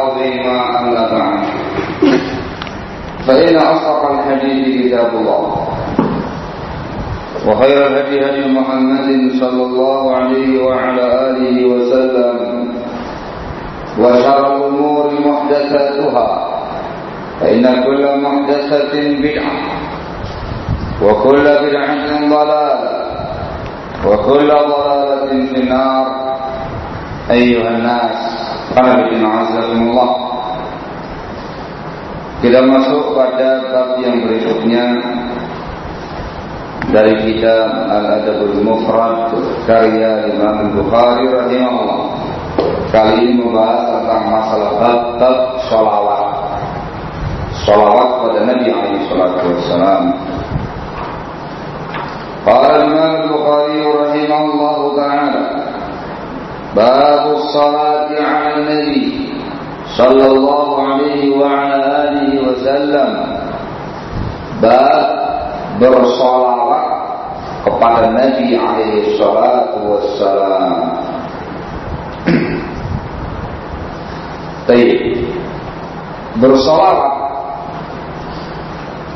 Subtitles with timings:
[0.00, 1.44] عظيما أما بعد
[3.26, 5.68] فإن أصدق الحديث كتاب الله.
[7.48, 12.68] وخير الهدي هدي محمد صلى الله عليه وعلى آله وسلم.
[13.98, 16.48] وشر الأمور محدثاتها.
[17.40, 19.56] فإن كل محدثة بدعة.
[21.02, 23.04] وكل بدعة ضلالة.
[24.06, 26.06] وكل ضلالة في النار.
[27.30, 28.39] أيها الناس.
[28.70, 30.10] Hadirin azakumullah
[32.38, 34.84] Kita masuk pada bab yang berikutnya
[36.88, 39.34] dari kitab Al-Adabul Mufrad
[39.68, 42.00] karya Imam Bukhari rahimahullah.
[42.90, 44.70] Kali ini membahas tentang masalah
[45.20, 46.24] bab sholawat.
[47.62, 50.04] Sholawat pada Nabi alaihi salatu wasallam.
[52.42, 55.69] Qala Imam Bukhari rahimahullah taala
[56.75, 59.29] باب الصلاة على النبي
[59.97, 63.11] صلى الله عليه وعلى آله وسلم
[64.61, 65.25] باب
[65.75, 66.87] bersolawat
[67.67, 70.75] kepada Nabi alaihi salatu wassalam.
[74.65, 75.01] Baik.
[76.39, 77.13] Bersolawat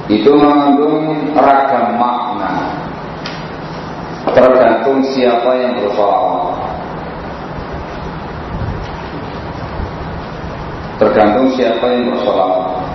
[0.10, 2.54] itu mengandung ragam makna
[4.34, 6.58] tergantung siapa yang bersolawat.
[10.95, 12.87] Tergantung siapa yang bersolawat.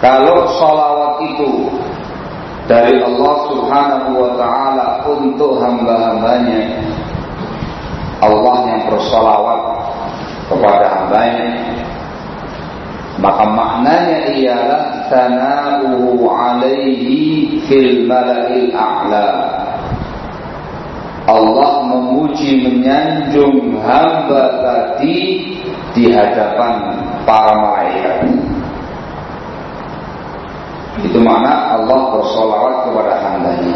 [0.00, 1.68] Kalau solawat itu
[2.64, 6.80] dari Allah Subhanahu wa Ta'ala untuk hamba-hambanya,
[8.24, 9.60] Allah yang bersolawat
[10.48, 11.50] kepada hambanya,
[13.20, 19.49] maka maknanya ialah sana'uhu alaihi fil mala'il a'la.
[21.30, 25.46] Allah memuji menyanjung hamba tadi
[25.94, 28.18] di hadapan para malaikat.
[31.06, 33.74] Itu mana Allah bersolawat kepada hambanya.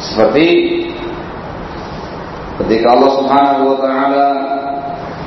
[0.00, 0.48] Seperti
[2.64, 4.26] ketika Allah Subhanahu wa taala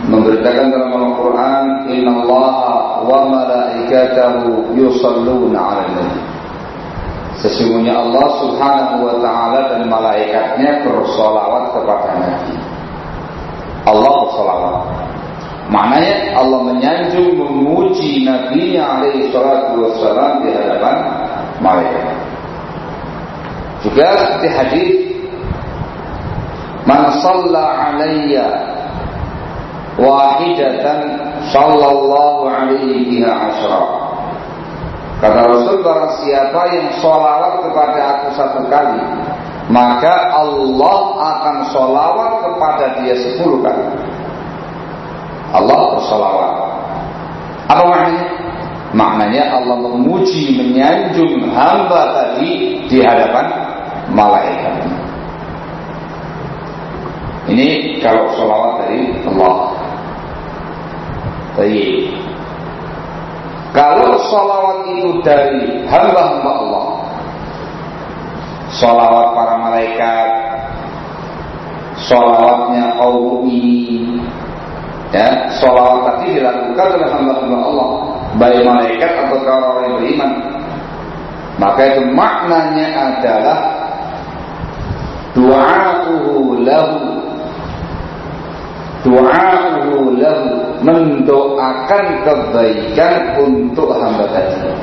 [0.08, 2.54] memberitakan dalam Al-Quran Inna Allah
[3.04, 6.37] wa malaikatahu yusalluna ala nabi
[7.38, 12.56] Sesungguhnya Allah subhanahu wa ta'ala dan malaikatnya bersolawat kepada Nabi.
[13.86, 14.76] Allah bersolawat.
[15.68, 20.96] Maknanya Allah menyanjung memuji Nabi alaihi salatu wassalam di hadapan
[21.60, 22.16] malaikat.
[23.86, 25.08] Juga seperti hadis
[26.88, 28.48] Man salla alayya
[30.00, 31.20] wahidatan
[31.52, 34.07] sallallahu alaihi asyra.
[35.18, 39.02] Kata Rasul barang siapa yang sholawat kepada aku satu kali
[39.74, 43.86] Maka Allah akan sholawat kepada dia sepuluh kali
[45.58, 46.54] Allah bersolawat
[47.66, 48.26] Apa maknanya?
[48.94, 53.46] Maknanya Allah memuji, menyanjung hamba tadi di hadapan
[54.14, 54.86] malaikat
[57.50, 59.56] Ini kalau sholawat dari Allah
[61.58, 62.14] Baik.
[63.78, 66.86] Kalau salawat itu dari hamba-hamba Allah,
[68.74, 70.30] salawat para malaikat,
[72.10, 74.18] salawatnya kaum ini,
[75.14, 77.90] ya, salawat tadi dilakukan oleh hamba-hamba Allah,
[78.42, 80.32] baik malaikat atau orang yang beriman.
[81.62, 83.60] Maka itu maknanya adalah
[85.38, 87.17] du'a'uhu lahu
[89.06, 90.50] Du'a'uhu lahu
[90.82, 94.74] mendoakan kebaikan untuk hamba tadi.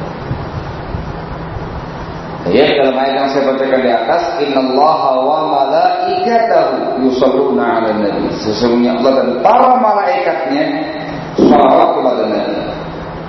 [2.52, 8.28] Ya, dalam ayat yang saya bacakan di atas, Innallaha wa malaikatahu yusalluna 'alan nabi.
[8.36, 10.64] Sesungguhnya Allah dan para malaikatnya
[11.40, 12.56] salawat kepada Nabi.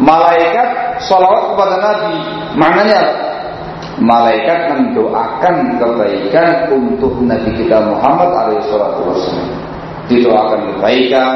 [0.03, 0.69] Malaikat
[1.07, 2.15] salawat kepada Nabi.
[2.59, 3.01] Maknanya?
[3.95, 9.15] Malaikat mendoakan kebaikan untuk Nabi kita Muhammad alaihi salatu
[10.07, 11.35] didoakan kebaikan,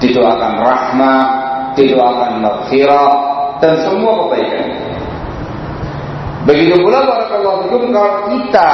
[0.00, 1.28] didoakan rahmat,
[1.76, 3.12] didoakan maghfirah
[3.60, 4.66] dan semua kebaikan.
[6.42, 8.70] Begitu pula barakallahu fikum kalau kita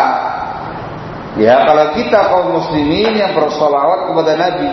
[1.37, 4.73] ya kalau kita kaum muslimin yang bersolawat kepada Nabi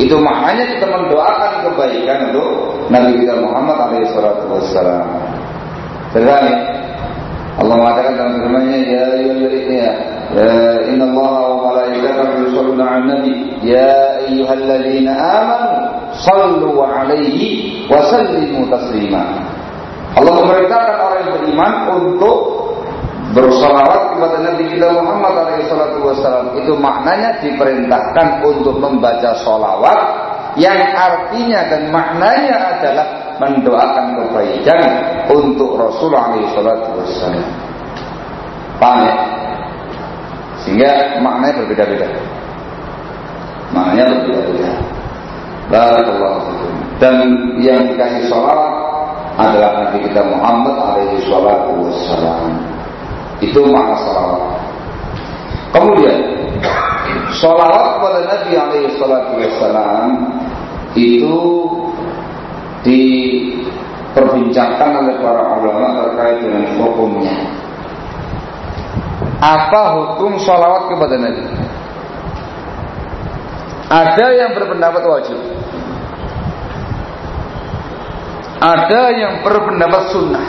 [0.00, 2.48] itu maknanya kita mendoakan kebaikan untuk
[2.88, 5.04] Nabi kita Muhammad alaihi salatu wassalam.
[6.16, 6.28] Terus
[7.56, 13.32] Allah mengatakan dalam firman-Nya ya ayyuhalladzina Allah wa malaikatahu yusholluna 'alan nabi
[13.62, 15.70] ya ayyuhalladzina amanu
[16.18, 19.22] sallu 'alaihi wa sallimu taslima.
[20.16, 22.38] Allah memerintahkan orang yang beriman untuk
[23.36, 29.98] bersolawat kepada Nabi kita Muhammad SAW itu maknanya diperintahkan untuk membaca solawat
[30.56, 33.06] yang artinya dan maknanya adalah
[33.36, 34.80] mendoakan kebaikan
[35.28, 37.44] untuk Rasulullah SAW.
[38.80, 39.14] Paham ya?
[40.66, 42.08] Sehingga maknanya berbeda-beda.
[43.70, 44.70] Maknanya berbeda-beda.
[45.66, 46.46] Barakallahu
[47.02, 47.14] Dan
[47.58, 48.70] yang dikasih solawat
[49.38, 52.50] adalah Nabi kita Muhammad alaihi salatu wassalam.
[53.38, 54.58] Itu makna salawat.
[55.70, 56.18] Kemudian
[57.38, 60.34] salawat kepada Nabi alaihi salatu wassalam
[60.96, 61.68] itu
[62.86, 67.36] diperbincangkan oleh para ulama terkait dengan hukumnya.
[69.36, 71.44] Apa hukum salawat kepada Nabi?
[73.86, 75.38] Ada yang berpendapat wajib.
[78.56, 80.46] Ada yang berpendapat sunnah.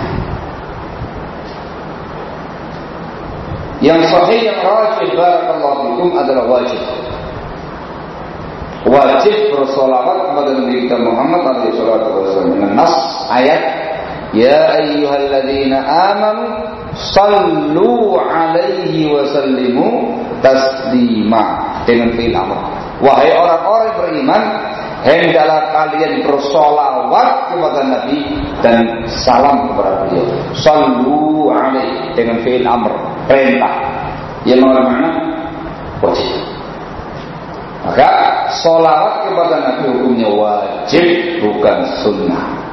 [3.77, 6.81] Yang sahih yang rajih barakallahu fikum adalah wajib.
[8.87, 12.93] Wajib bersolawat kepada Nabi kita Muhammad alaihi salatu wasallam nas
[13.27, 13.61] ayat
[14.35, 19.87] Ya ayyuhalladzina amanu sallu alaihi wa sallimu
[20.41, 21.43] taslima
[21.85, 22.57] dengan fi'il amr.
[22.97, 24.41] Wahai orang-orang beriman,
[25.05, 28.19] hendaklah kalian bersolawat kepada Nabi
[28.65, 30.25] dan salam kepada beliau.
[30.57, 32.93] Sallu alaihi dengan fi'il amr,
[33.29, 33.73] perintah.
[34.47, 35.09] Yang mana
[35.99, 36.39] wajib.
[37.87, 38.09] Maka
[38.59, 41.05] solawat kepada Nabi hukumnya wajib
[41.39, 42.66] bukan sunnah.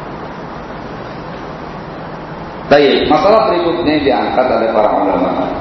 [2.65, 5.53] Baik, masalah berikutnya diangkat oleh para ulama.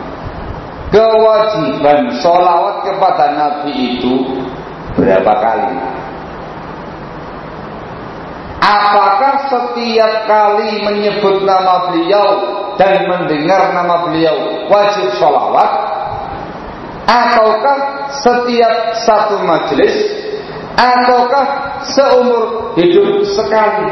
[0.87, 4.23] Kewajiban solawat kepada Nabi itu
[4.95, 5.73] berapa kali?
[8.63, 12.27] Apakah setiap kali menyebut nama beliau
[12.79, 15.71] dan mendengar nama beliau wajib sholawat?
[17.03, 20.07] Ataukah setiap satu majelis?
[20.79, 23.91] Ataukah seumur hidup sekali?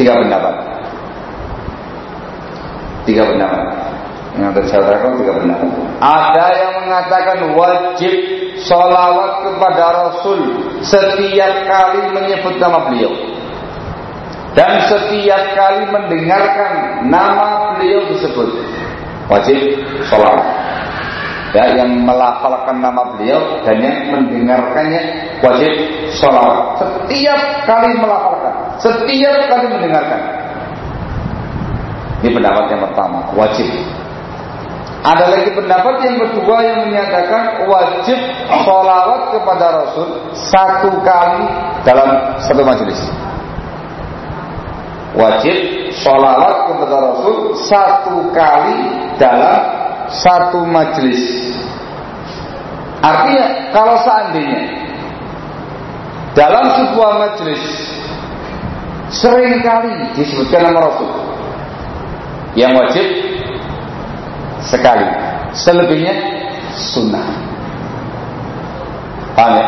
[0.00, 0.75] Tiga pendapat.
[3.06, 3.64] Tiga pendapat.
[4.36, 5.68] Yang tadi saya tiga pendapat.
[6.02, 8.14] Ada yang mengatakan wajib
[8.56, 10.40] Salawat kepada Rasul
[10.80, 13.12] setiap kali menyebut nama beliau.
[14.56, 18.48] Dan setiap kali mendengarkan nama beliau disebut
[19.28, 19.58] wajib
[20.06, 20.46] salawat
[21.54, 25.02] ya yang melafalkan nama beliau dan yang mendengarkannya
[25.40, 25.72] wajib
[26.16, 30.20] salawat setiap kali melafalkan setiap kali mendengarkan
[32.24, 33.68] ini pendapat yang pertama wajib
[35.06, 38.18] ada lagi pendapat yang kedua yang menyatakan wajib
[38.66, 41.46] sholawat kepada Rasul satu kali
[41.86, 42.98] dalam satu majelis.
[45.14, 45.56] Wajib
[46.02, 48.78] sholawat kepada Rasul satu kali
[49.14, 49.60] dalam
[50.10, 51.54] satu majelis.
[52.98, 54.62] Artinya kalau seandainya
[56.34, 57.62] dalam sebuah majelis
[59.14, 61.35] sering kali disebutkan nama Rasul
[62.56, 63.04] yang wajib
[64.64, 65.06] sekali.
[65.52, 66.14] Selebihnya
[66.74, 67.28] sunnah.
[69.36, 69.66] Paham ya?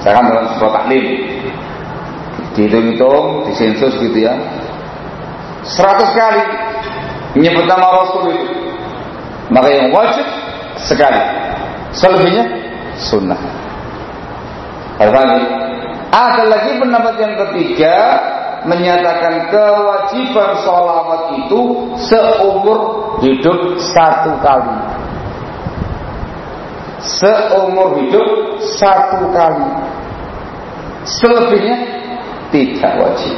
[0.00, 1.04] Saya kan dalam sebuah taklim
[2.52, 4.34] dihitung-hitung, disensus gitu ya.
[5.62, 6.42] Seratus kali
[7.38, 8.46] menyebut nama Rasul itu.
[9.52, 10.26] Maka yang wajib
[10.80, 11.20] sekali.
[11.92, 12.44] Selebihnya
[12.96, 13.40] sunnah.
[16.12, 17.96] Ada lagi pendapat yang ketiga
[18.66, 21.60] menyatakan kewajiban sholawat itu
[22.08, 22.78] seumur
[23.22, 24.76] hidup satu kali.
[27.02, 28.26] Seumur hidup
[28.78, 29.70] satu kali.
[31.02, 31.76] Selebihnya
[32.54, 33.36] tidak wajib.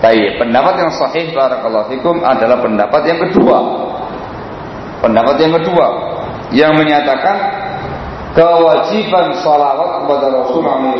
[0.00, 3.58] Baik, pendapat yang sahih barakallahu fikum adalah pendapat yang kedua.
[5.00, 5.86] Pendapat yang kedua
[6.52, 7.36] yang menyatakan
[8.36, 10.96] kewajiban salawat kepada Rasulullah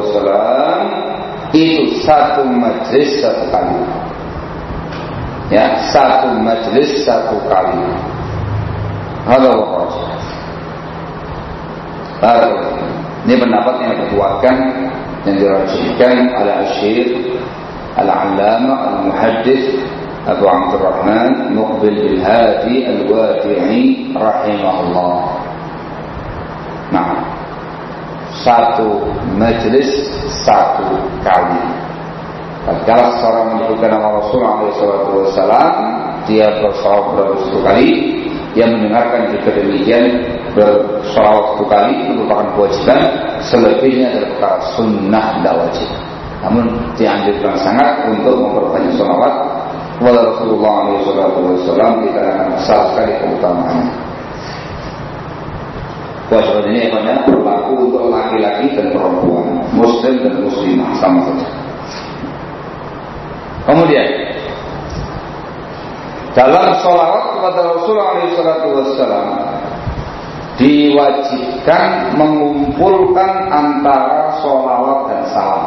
[0.00, 1.12] SAW
[1.52, 3.76] itu satu majlis satu kali
[5.52, 7.84] ya satu majlis satu kali
[9.28, 9.56] halo
[13.22, 14.56] ini pendapat yang dikuatkan
[15.28, 17.06] yang dirajihkan oleh Asyir
[18.00, 19.62] Al-Allama Al-Muhaddis
[20.26, 25.41] Abu Abdurrahman Muqbil bin Hadi Al-Wadi'i Rahimahullah
[28.42, 29.06] satu
[29.38, 30.10] majelis
[30.42, 31.62] satu kali.
[32.86, 35.66] Kalau seorang menyebutkan nama Rasulullah SAW,
[36.30, 37.90] dia bersalawat beratus kali,
[38.54, 40.04] yang mendengarkan juga demikian
[40.54, 43.00] bersalawat satu kali merupakan kewajiban,
[43.50, 45.90] selebihnya adalah sunnah tidak wajib.
[46.42, 46.64] Namun
[46.98, 49.34] dianjurkan sangat untuk memperbanyak salawat
[49.98, 50.74] kepada Rasulullah
[51.06, 54.11] SAW dikarenakan besar sekali keutamaannya.
[56.30, 61.48] Kewajiban ini banyak berlaku untuk laki-laki dan perempuan, muslim dan muslimah sama saja.
[63.62, 64.06] Kemudian
[66.32, 69.30] dalam sholawat kepada Rasulullah SAW
[70.56, 75.64] diwajibkan mengumpulkan antara sholawat dan salam.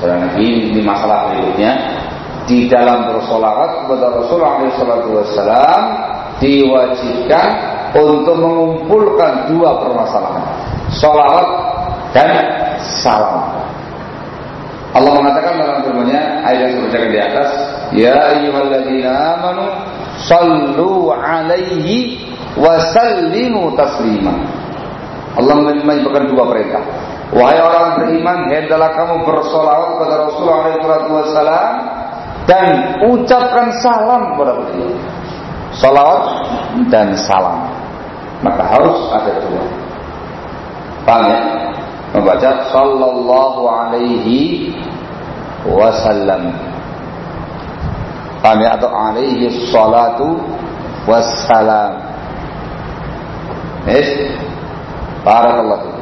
[0.00, 1.72] Saudara Nabi ini masalah berikutnya
[2.48, 5.82] di dalam bersolawat kepada Rasulullah SAW
[6.40, 7.48] diwajibkan
[7.94, 10.44] untuk mengumpulkan dua permasalahan,
[10.94, 11.48] solawat
[12.14, 12.30] dan
[13.02, 13.60] salam.
[14.90, 17.50] Allah mengatakan dalam firman-Nya ayat yang saya di atas,
[17.94, 19.64] "Ya ayyuhalladzina amanu
[20.26, 22.26] sallu alaihi
[22.58, 24.34] wa sallimu taslima."
[25.38, 26.82] Allah menyebutkan dua perintah.
[27.30, 31.70] Wahai orang beriman, hendaklah kamu bersolawat kepada Rasulullah SAW
[32.50, 32.66] dan
[33.06, 34.90] ucapkan salam kepada beliau.
[35.78, 36.22] Salawat
[36.90, 37.70] dan salam.
[38.40, 39.64] Maka harus ada dua.
[41.04, 41.40] Paham ya?
[42.16, 44.72] Membaca sallallahu alaihi
[45.68, 46.52] wasallam.
[48.40, 48.68] Paham ya?
[48.80, 50.40] Atau alaihi salatu
[51.04, 52.00] wassalam.
[53.88, 54.08] Yes?
[55.20, 56.00] Barakallahu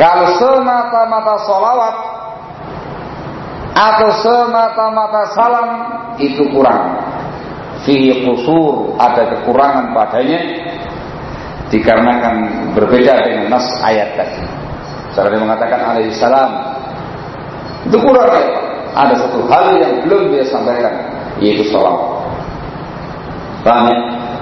[0.00, 1.96] kalau semata-mata solawat
[3.76, 5.68] atau semata-mata salam
[6.16, 7.04] itu kurang.
[7.84, 10.40] Fihi kusur ada kekurangan padanya
[11.70, 12.34] dikarenakan
[12.74, 14.42] berbeda dengan nas ayat tadi.
[15.14, 16.50] Saudara mengatakan alaihi salam
[17.86, 18.46] itu kurang ya.
[18.90, 20.94] Ada satu hal yang belum dia sampaikan
[21.38, 22.26] yaitu salawat.
[23.62, 23.98] Paham ya?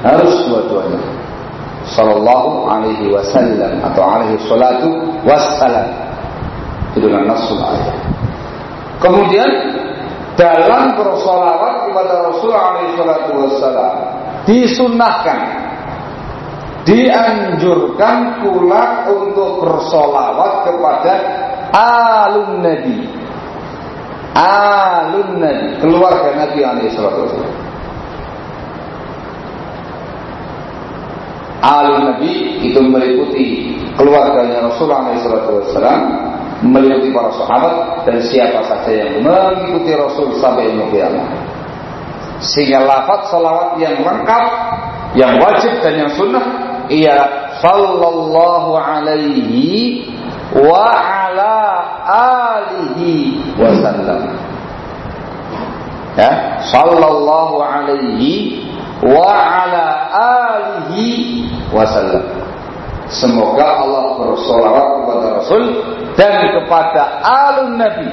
[0.09, 1.19] Harus dua-duanya
[1.93, 4.89] sallallahu alaihi wasallam atau alaihi salatu
[5.25, 5.89] wassalam
[6.93, 7.97] itu dengan nasul ayat
[9.01, 9.49] kemudian
[10.37, 13.95] dalam bersolawat kepada Rasul alaihi salatu wassalam
[14.45, 15.39] disunnahkan
[16.89, 21.15] dianjurkan pula untuk bersolawat kepada
[21.69, 23.05] alun nabi.
[24.33, 25.69] Alun nabi.
[25.85, 27.57] Keluarga nabi alaihi salatu wassalam.
[31.59, 35.75] Alun Nabi itu meliputi keluarganya Rasulullah SAW,
[36.63, 37.75] meliputi para sahabat
[38.07, 41.35] dan siapa saja yang mengikuti Rasul sampai kiamat.
[42.39, 44.45] Sehingga lafaz salawat yang lengkap,
[45.19, 50.09] yang wajib dan yang sunnah ia sallallahu alaihi
[50.53, 51.57] wa ala
[52.59, 54.33] alihi wasallam.
[56.19, 58.65] Ya, sallallahu alaihi
[59.05, 62.25] wa ala alihi wasallam.
[63.09, 65.65] Semoga Allah bersolawat kepada Rasul
[66.13, 68.11] dan kepada alun Nabi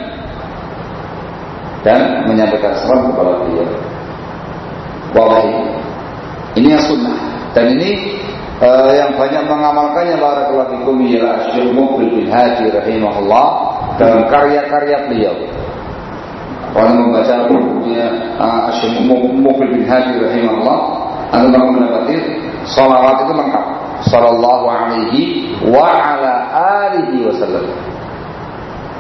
[1.83, 3.67] dan menyampaikan salam kepada beliau.
[5.11, 5.51] Wallahi
[6.55, 7.17] ini yang sunnah
[7.51, 8.19] dan ini
[8.61, 13.47] uh, yang banyak mengamalkannya barakallahu fikum ialah Syekh Mubil bin Hadi rahimahullah
[13.99, 15.35] dalam karya-karya beliau.
[16.75, 22.15] Orang membaca bukunya uh, Syekh Mubil bin Hadi rahimahullah anda akan mendapati
[22.69, 23.65] salawat itu lengkap.
[24.05, 25.21] Sallallahu alaihi
[25.65, 26.33] wa ala
[26.85, 27.65] alihi wasallam.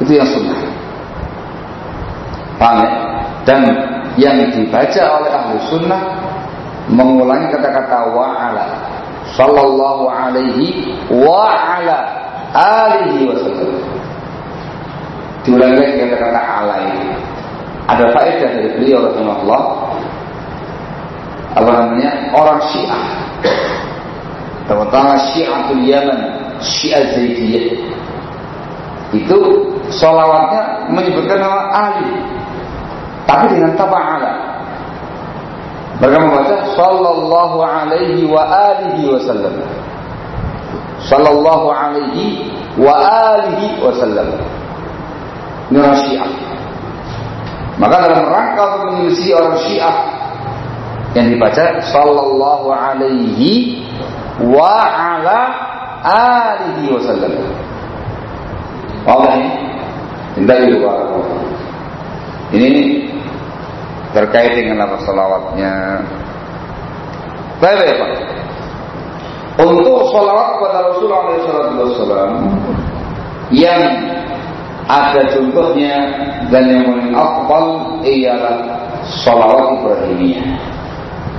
[0.01, 0.59] Itu yang sunnah.
[2.57, 2.91] Paham ya?
[3.45, 3.61] Dan
[4.15, 6.01] yang dibaca oleh ahli sunnah
[6.89, 8.94] mengulangi kata-kata wa ala.
[9.35, 11.97] Sallallahu alaihi wa ala
[12.55, 13.83] alihi wasallam.
[15.43, 17.13] Diulangi lagi kata-kata alaihi
[17.85, 19.63] ada faedah dari beliau rahimahullah.
[21.55, 22.11] Apa namanya?
[22.33, 23.03] Orang Syiah.
[24.65, 26.19] Terutama Syiatul Yaman
[26.63, 27.77] Syiah Zaidiyah.
[29.13, 29.37] Itu
[29.93, 32.09] solawatnya menyebutkan nama Ali
[33.25, 34.31] tapi dengan taba'ala
[36.01, 39.55] mereka membaca sallallahu alaihi wa alihi wasallam
[41.05, 42.93] sallallahu alaihi wa
[43.35, 44.27] alihi wasallam
[45.71, 46.31] ini orang Syiah
[47.75, 49.97] maka dalam rangka untuk menyelisih orang Syiah
[51.15, 53.83] yang dibaca sallallahu alaihi
[54.43, 55.39] wa ala
[56.03, 57.31] alihi wasallam.
[59.07, 59.51] Wadah ini?
[60.35, 60.91] Tidak juga.
[62.51, 62.67] Ini
[64.15, 65.99] terkait dengan apa salawatnya.
[67.59, 68.11] Baik, baik, Pak.
[69.55, 72.31] Untuk salawat kepada Rasulullah SAW
[73.51, 73.81] yang
[74.85, 75.95] ada contohnya
[76.51, 77.65] dan yang paling afdal
[78.03, 78.55] ialah
[79.23, 80.47] salawat Ibrahimiyah.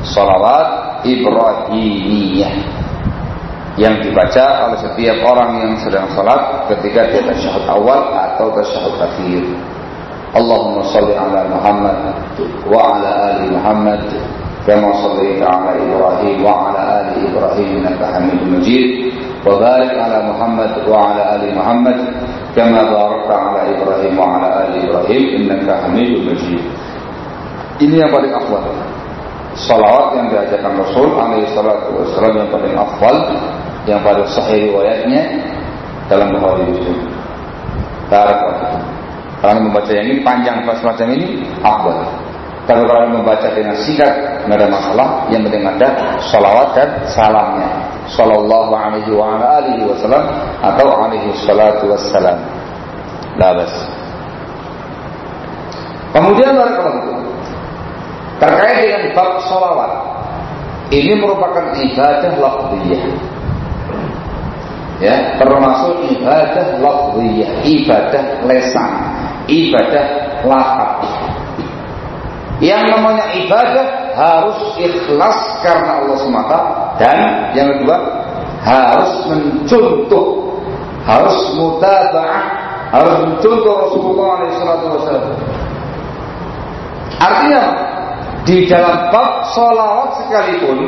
[0.07, 0.69] Salawat
[1.05, 2.55] Ibrahimiyah
[3.77, 9.45] yang dibaca oleh setiap orang yang sedang salat ketika dia tasyahud awal atau tasyahud akhir.
[10.37, 11.99] اللهم صل على محمد
[12.73, 14.03] وعلى آل محمد
[14.67, 19.13] كما صليت على إبراهيم وعلى آل إبراهيم إنك حميد مجيد
[19.47, 21.99] وبارك على محمد وعلى آل محمد
[22.57, 26.65] كما باركت على إبراهيم وعلى آل إبراهيم إنك حميد مجيد
[27.77, 28.73] Ini yang paling afdal.
[29.53, 33.17] Salawat yang diajarkan Rasul alaihi salatu wasallam yang paling afdal,
[33.85, 35.45] yang paling sahih riwayatnya
[36.09, 37.05] dalam Bukhari Muslim.
[38.09, 38.39] Tarik
[39.47, 42.03] kalau membaca yang ini panjang pas semacam ini, afdal.
[42.67, 44.11] Tapi kalau membaca dengan singkat,
[44.43, 45.09] tidak ada masalah.
[45.31, 45.89] Yang penting ada
[46.19, 47.71] salawat dan salamnya.
[48.11, 50.27] Sallallahu alaihi wa alihi wasallam
[50.59, 52.43] atau alaihi salatu wassalam.
[53.39, 53.71] Labas.
[56.11, 57.23] Kemudian barakallahu
[58.43, 59.93] terkait dengan bab salawat.
[60.91, 63.05] Ini merupakan ibadah lafziyah.
[64.99, 69.16] Ya, termasuk ibadah lafziyah, ibadah lesan
[69.51, 70.07] ibadah
[70.47, 71.07] lafaz.
[72.63, 73.87] Yang namanya ibadah
[74.17, 76.59] harus ikhlas karena Allah semata
[76.97, 77.19] dan
[77.53, 77.97] yang kedua
[78.65, 80.57] harus mencontoh,
[81.05, 82.45] harus mutaba'ah,
[82.97, 85.37] harus mencontoh Rasulullah SAW.
[87.21, 87.63] Artinya
[88.49, 90.79] di dalam bab solawat sekalipun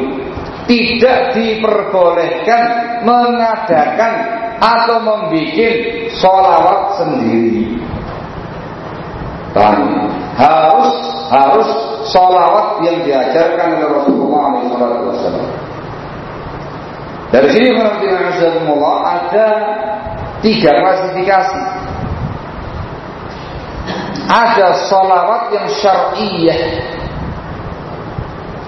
[0.68, 2.62] tidak diperbolehkan
[3.02, 4.12] mengadakan
[4.60, 5.76] atau membuat
[6.18, 7.78] solawat sendiri.
[9.56, 10.08] Paham?
[10.38, 10.94] Harus
[11.28, 11.68] harus
[12.08, 15.48] salawat yang diajarkan oleh Rasulullah SAW.
[17.28, 19.46] Dari sini Allah ada
[20.40, 21.62] tiga klasifikasi.
[24.28, 26.60] Ada salawat yang syar'iyah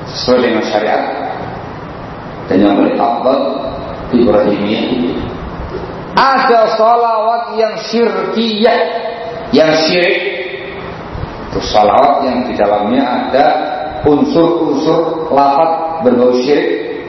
[0.08, 1.04] sesuai dengan syariat
[2.48, 3.40] dan yang paling afdal
[4.10, 4.84] Ibrahimiyah.
[6.16, 8.78] Ada salawat yang syirkiyah
[9.54, 10.39] yang syirik
[11.50, 13.46] itu salawat yang di dalamnya ada
[14.06, 17.02] unsur-unsur lafaz berbau syirik.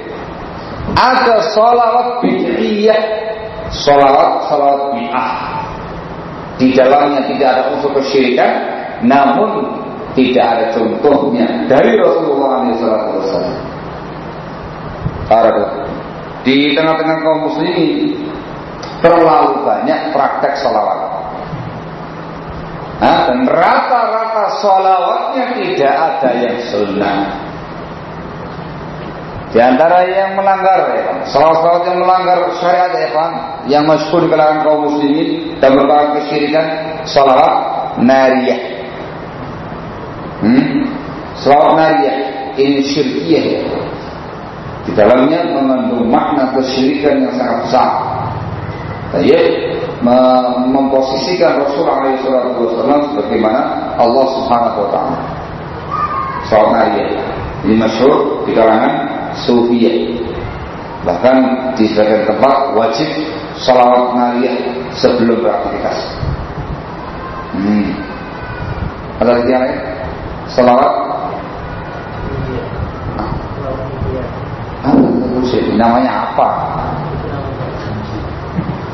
[0.97, 3.01] Ada salawat bid'iyah,
[3.69, 5.31] salawat salawat bid'ah.
[6.57, 8.51] Di dalamnya tidak ada unsur kesyirikan,
[9.05, 9.77] namun
[10.17, 13.45] tidak ada contohnya dari Rasulullah SAW.
[16.41, 18.17] Di tengah-tengah kaum muslimin
[19.05, 21.10] terlalu banyak praktek salawat.
[23.01, 27.19] Nah, dan rata-rata sholawatnya tidak ada yang sunnah.
[29.51, 33.31] Di antara yang melanggar ya salawat yang melanggar syariat ya kan,
[33.67, 36.65] yang masyhur kalangan kaum muslimin dan merupakan kesyirikan,
[37.03, 37.55] salawat
[37.99, 38.61] nariyah.
[40.39, 40.87] Hmm?
[41.35, 42.15] Salawat nariyah
[42.55, 43.61] ini syirkiyah ya.
[44.87, 47.89] Di dalamnya mengandung makna kesyirikan yang sangat besar.
[49.11, 49.70] Baik,
[50.65, 53.61] memposisikan Rasulullah SAW sebagaimana
[53.97, 55.19] Allah Subhanahu Wa Taala.
[56.49, 57.77] Salat Nariyah ini
[58.49, 58.93] di kalangan
[59.45, 59.97] Sufiyah.
[61.01, 61.35] Bahkan
[61.77, 63.09] di sebagian tempat wajib
[63.61, 64.55] salawat Nariyah
[64.97, 65.97] sebelum beraktivitas.
[67.53, 67.89] Hmm.
[69.21, 69.79] Ada lagi yang lain?
[70.49, 70.93] Salawat?
[74.81, 74.97] Ah,
[75.77, 76.49] namanya apa?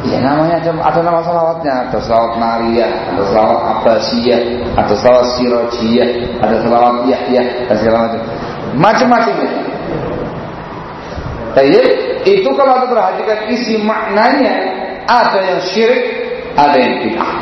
[0.07, 4.41] Ya namanya ada, ada nama salawatnya, ada salawat Maria, ada salawat Abbasiyah,
[4.79, 8.21] ada salawat Sirojiyah, ada salawat Yahya, dan segala macam.
[8.77, 9.59] Macam-macam itu.
[11.57, 11.69] Tapi
[12.23, 14.55] itu kalau kita perhatikan isi maknanya,
[15.09, 16.03] ada yang syirik,
[16.55, 17.33] ada yang bid'ah.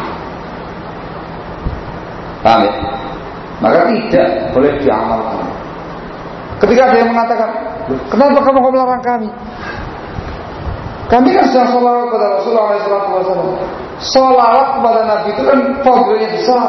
[2.45, 2.73] Paham ya?
[3.61, 5.47] Maka tidak boleh diamalkan.
[6.61, 7.49] Ketika ada yang mengatakan,
[8.09, 9.29] kenapa kamu melarang kami?
[11.05, 13.53] Kami kan sedang sholawat kepada Rasulullah SAW.
[14.01, 16.65] Sholawat kepada Nabi itu kan fadilnya besar.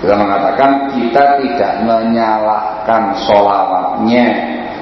[0.00, 4.26] Kita mengatakan kita tidak menyalahkan sholawatnya.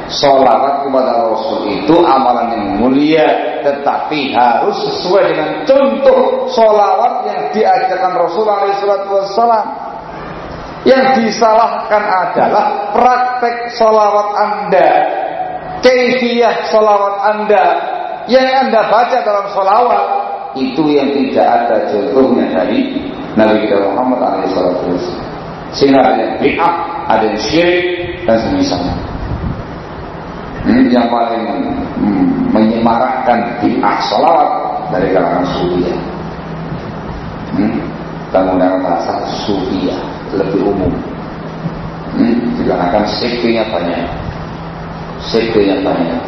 [0.09, 8.17] Sholawat kepada Rasul itu amalan yang mulia, tetapi harus sesuai dengan contoh sholawat yang diajarkan
[8.17, 9.67] Rasulullah SAW.
[10.87, 14.89] Yang disalahkan adalah praktek sholawat Anda
[15.79, 17.65] Kaifiyah salawat Anda
[18.29, 20.05] yang Anda baca dalam salawat
[20.59, 22.99] itu yang tidak ada contohnya dari
[23.39, 24.99] Nabi kita Muhammad SAW.
[25.71, 26.75] Sehingga ada yang bid'ah,
[27.07, 27.85] ada yang syirik
[28.25, 28.97] dan semisalnya.
[30.65, 31.45] Hmm, yang paling
[32.01, 34.51] hmm, menyemarakkan bid'ah salawat
[34.91, 35.95] dari kalangan sufia.
[37.55, 37.79] Hmm,
[38.29, 39.13] kita menggunakan bahasa
[39.45, 39.97] sufia
[40.35, 40.93] lebih umum.
[42.17, 44.28] Hmm, dikarenakan sektinya banyak
[45.23, 46.23] sekte yang banyak.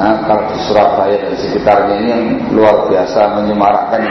[0.00, 2.24] Nah, kalau di Surabaya dan sekitarnya ini yang
[2.56, 4.02] luar biasa menyemarakkan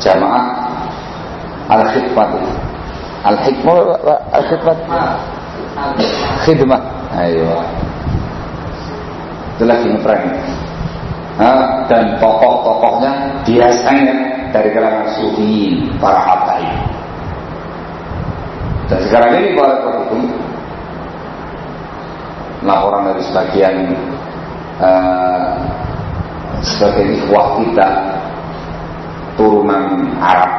[0.00, 0.64] jamaah
[1.64, 2.28] Al-khidmat.
[3.24, 3.76] Al-hikmah
[4.36, 4.78] al-khidmat.
[6.44, 6.82] Khidmah.
[7.16, 7.56] Ayo.
[9.56, 10.28] Itu lagi ngetrend.
[11.40, 14.14] Nah, dan tokoh-tokohnya biasanya
[14.52, 16.74] dari kalangan sufi, para habaib.
[18.92, 20.30] Dan sekarang ini para hukum
[22.64, 23.76] laporan dari sebagian
[24.80, 25.52] uh,
[26.64, 27.88] sebagian ikhwah kita
[29.36, 30.52] turunan Arab.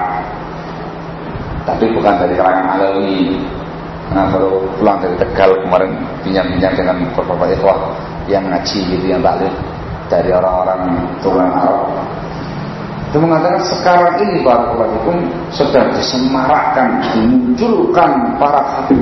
[1.66, 3.42] Tapi bukan dari kalangan Alawi.
[4.14, 5.92] Nah baru pulang dari Tegal kemarin
[6.22, 7.78] pinjam-pinjam dengan beberapa ikhwah
[8.30, 9.54] yang ngaji gitu yang taklim
[10.06, 11.90] dari orang-orang turunan Arab.
[13.10, 15.18] Itu mengatakan sekarang ini Barakallahu
[15.50, 19.02] sedang disemarakkan dimunculkan para habib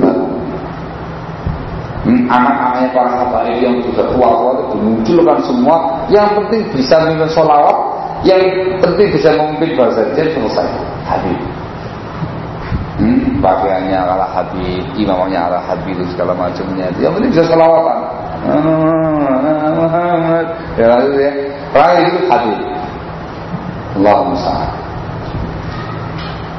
[2.26, 5.76] anak-anaknya para habaib yang sudah tua-tua itu dimunculkan semua.
[6.08, 7.76] Yang penting bisa memimpin sholawat
[8.24, 8.40] yang
[8.80, 10.64] penting bisa memimpin bahasa Jin selesai.
[11.04, 11.40] Habib.
[12.94, 16.88] Hmm, pakaiannya ala Habib imamnya ala Habib itu segala macamnya.
[16.96, 17.98] Yang penting bisa sholawatan.
[20.80, 21.32] Ya lalu ya.
[21.76, 22.60] Rai itu Habib.
[24.00, 24.72] Allahumma sa'ad.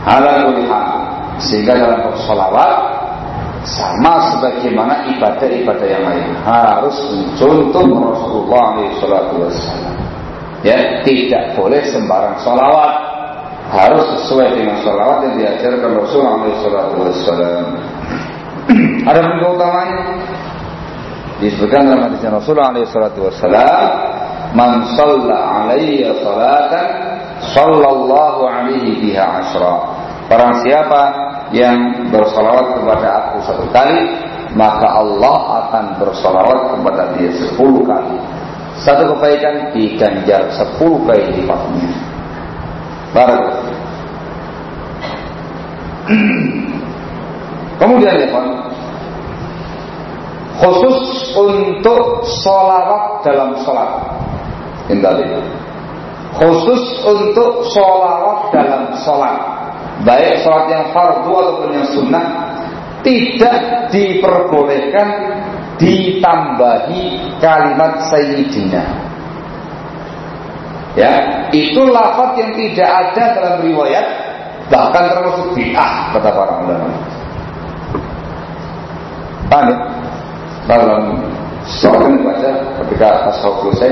[0.06, 0.32] Ala
[1.42, 2.95] sehingga dalam sholawat
[3.66, 6.26] sama sebagaimana ibadah-ibadah yang lain.
[6.46, 9.50] Harus mencontoh Rasulullah SAW
[10.62, 12.94] ya tidak boleh sembarang sholawat.
[13.66, 17.66] Harus sesuai dengan sholawat yang diajarkan Rasulullah SAW
[19.10, 20.02] ada bentuk utamanya
[21.38, 23.78] disebutkan dalam hadisnya Rasulullah SAW
[24.56, 26.88] man salla alaiya salatan
[27.54, 29.76] sallallahu alaihi biha asra.
[30.26, 31.02] Barang siapa
[31.56, 34.12] yang bersolawat kepada aku satu kali
[34.60, 38.20] maka Allah akan bersolawat kepada dia sepuluh kali.
[38.76, 42.16] Satu kebaikan diganjar sepuluh kali lipatnya
[43.16, 43.40] baru
[47.80, 48.46] kemudian ya Pak.
[50.56, 51.00] Khusus
[51.36, 53.92] untuk solawat dalam sholat.
[54.88, 55.26] Indali.
[56.36, 59.55] khusus untuk solawat dalam sholat
[60.04, 62.26] baik sholat yang fardu ataupun yang sunnah
[63.06, 65.08] tidak diperbolehkan
[65.78, 67.04] ditambahi
[67.38, 68.84] kalimat sayyidina.
[70.96, 71.12] Ya
[71.52, 74.06] itu lafaz yang tidak ada dalam riwayat
[74.72, 76.90] bahkan termasuk bid'ah kata para ulama.
[79.46, 79.78] Paham ya?
[80.66, 81.04] Dalam
[81.70, 82.50] sholat ini baca
[82.82, 83.92] ketika ashab selesai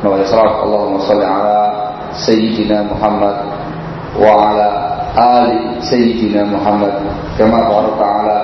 [0.00, 1.58] membaca salat Allahumma salli ala
[2.16, 3.36] sayyidina Muhammad
[4.16, 4.83] wa ala
[5.14, 5.48] آل
[5.80, 6.94] سيدنا محمد
[7.38, 8.36] كما بارك على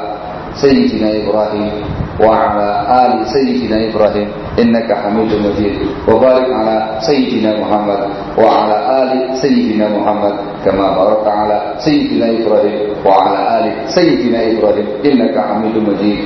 [0.55, 1.73] سيدنا إبراهيم
[2.21, 2.69] وعلى
[3.03, 4.29] آل سيدنا إبراهيم
[4.59, 5.75] إنك حميد مجيد.
[6.09, 8.01] وبارك على سيدنا محمد
[8.39, 9.11] وعلى آل
[9.43, 16.23] سيدنا محمد كما بارك على سيدنا إبراهيم وعلى آل سيدنا إبراهيم إنك حميد مجيد.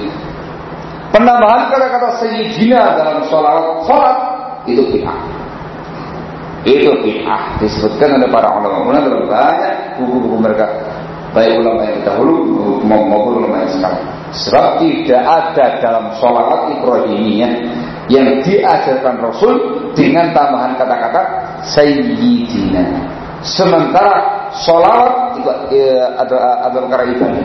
[1.14, 4.16] Penambahan kata-kata Sayyidina dalam sholat, sholat
[4.66, 5.33] itu bid'ah.
[6.64, 10.66] Itu bid'ah disebutkan oleh para ulama-ulama dalam banyak buku-buku mereka
[11.36, 12.34] baik ulama yang dahulu
[12.88, 14.04] maupun ulama yang sekarang.
[14.34, 17.52] Sebab tidak ada dalam sholawat Ibrahimiyah
[18.08, 19.54] yang diajarkan Rasul
[19.92, 21.22] dengan tambahan kata-kata
[21.74, 23.12] Sayyidina.
[23.44, 27.44] Sementara sholawat itu ya, ada, ada perkara ibadah.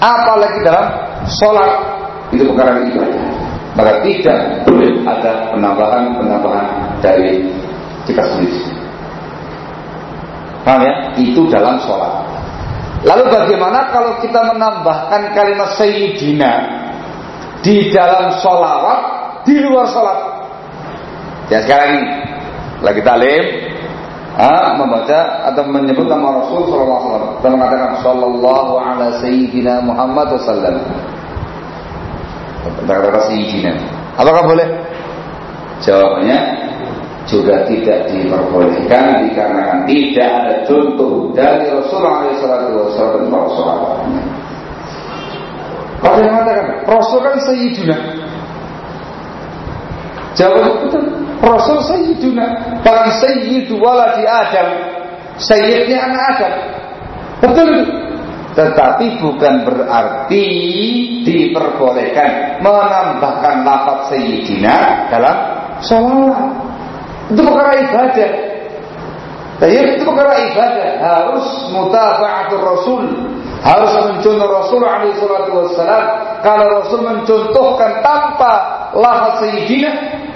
[0.00, 0.86] Apalagi dalam
[1.26, 1.72] sholat
[2.30, 3.24] itu perkara ibadah.
[3.74, 6.66] Maka tidak boleh ada penambahan-penambahan
[7.02, 7.46] dari
[8.10, 8.60] kita sendiri.
[10.66, 10.94] Paham ya?
[11.16, 12.26] Itu dalam sholat.
[13.00, 16.52] Lalu bagaimana kalau kita menambahkan kalimat Sayyidina
[17.64, 19.00] di dalam sholawat
[19.48, 20.18] di luar sholat?
[21.48, 22.04] Ya sekarang ini
[22.84, 23.44] lagi talim,
[24.36, 30.28] ah, membaca atau menyebut nama Rasul Sallallahu Alaihi Wasallam dan mengatakan Sallallahu ala Sayyidina Muhammad
[30.36, 30.76] Wasallam.
[32.84, 33.72] Kata-kata Sayyidina.
[34.20, 34.68] Apakah boleh?
[35.80, 36.38] Jawabannya
[37.28, 44.24] juga tidak diperbolehkan dikarenakan tidak ada contoh dari Rasulullah SAW dan para sahabatnya.
[46.00, 47.96] Ada yang mengatakan Rasul kan Sayyiduna.
[50.32, 50.98] Jawab itu
[51.44, 52.46] Rasul Sayyiduna,
[52.80, 54.68] bukan Sayyidu waladi Adam.
[55.36, 56.54] Sayyidnya anak Adam.
[57.40, 57.70] Betul.
[58.50, 60.46] Tetapi bukan berarti
[61.24, 65.36] diperbolehkan menambahkan lafaz Sayyidina dalam
[65.84, 66.69] sholat.
[67.30, 68.30] Itu perkara ibadah.
[69.60, 73.02] Tapi itu perkara ibadah harus mutafa'atul Rasul,
[73.60, 76.04] harus mencontoh Rasul alaihi salatu wassalam.
[76.40, 78.52] Kalau Rasul mencontohkan tanpa
[78.96, 79.90] lafaz sayyidina,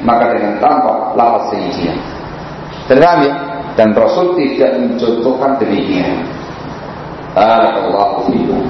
[0.05, 1.95] maka dengan tanpa lafaz sayyidina.
[2.85, 3.35] Terpaham ya?
[3.75, 6.21] Dan Rasul tidak mencontohkan demikian.
[7.35, 8.63] Barakallahu fiikum.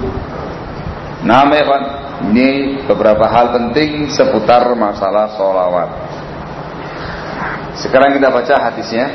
[1.29, 1.45] Nah,
[2.31, 5.89] ini beberapa hal penting seputar masalah solawat.
[7.79, 9.07] Sekarang kita baca hadisnya.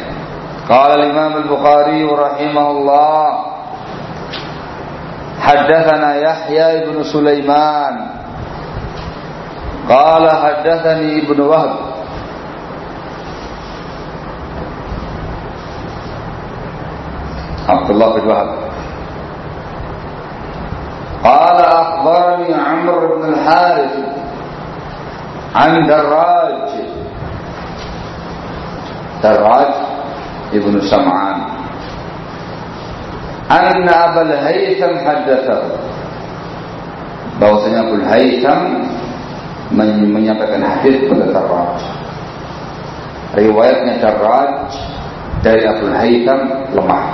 [0.67, 3.23] Qala Imam Al-Bukhari rahimahullah
[5.39, 7.95] Haddatsana Yahya ibn Sulaiman.
[9.87, 11.73] Qala haddatsani Ibnu Wahb.
[17.69, 18.49] Abdullah bin Wahab
[21.21, 23.97] Qala akhbarani Amr bin Al-Harith
[25.53, 26.98] An Darraj.
[29.19, 29.71] Darraj
[30.55, 31.37] Ibnu Sam'an.
[33.49, 35.73] Anna Abul Haytham haddatsahu
[37.41, 38.61] bahwasanya Abul Haytham
[40.11, 41.81] menyampaikan hadis kepada Darraj
[43.37, 44.73] riwayatnya Darraj
[45.45, 46.39] dari Abul Haytham
[46.73, 47.05] lemah.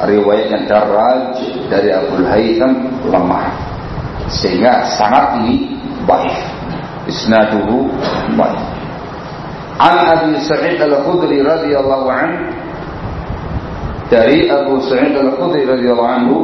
[0.00, 1.36] Riwayatnya Darraj
[1.68, 2.72] dari Abul Haytham
[3.08, 3.52] lemah.
[4.30, 6.36] Sehingga sangat ini baik.
[7.08, 7.90] Isnaduhu
[8.38, 8.79] baik.
[9.80, 12.52] An Abi Sa'id Al-Khudri radhiyallahu an.
[14.12, 16.38] Dari Abu Sa'id Al-Khudri radhiyallahu anhu.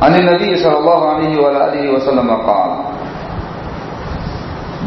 [0.00, 2.78] An Nabi sallallahu alaihi wa alihi wasallam qala.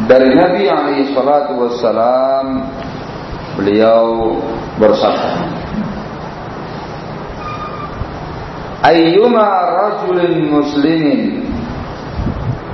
[0.09, 2.65] Dari Nabi alaihi salatu wassalam
[3.61, 4.41] beliau
[4.81, 5.37] bersabda.
[8.81, 11.45] Ayyuma rajulin muslimin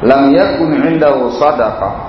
[0.08, 2.07] lam yakun indahu sadaqah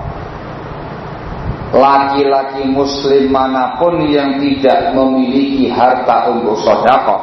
[1.75, 7.23] laki-laki muslim mana pun yang tidak memiliki harta untuk sedekah.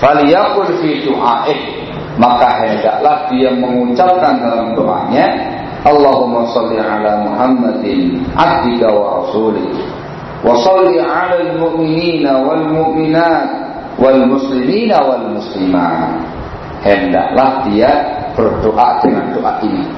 [0.00, 1.60] Faliyakul fi du'aih.
[2.20, 5.24] Maka hendaklah dia mengucapkan dalam doanya
[5.88, 9.72] Allahumma salli ala Muhammadin abdika wa rasulih
[10.44, 13.48] wa salli ala al-mu'minina wal mu'minat
[13.96, 16.20] wal muslimina wal muslimat
[16.84, 17.88] hendaklah dia
[18.36, 19.88] berdoa dengan doa ini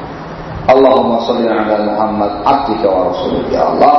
[0.71, 3.99] Allahumma salli ala Muhammad abdika wa rasulika ya Allah.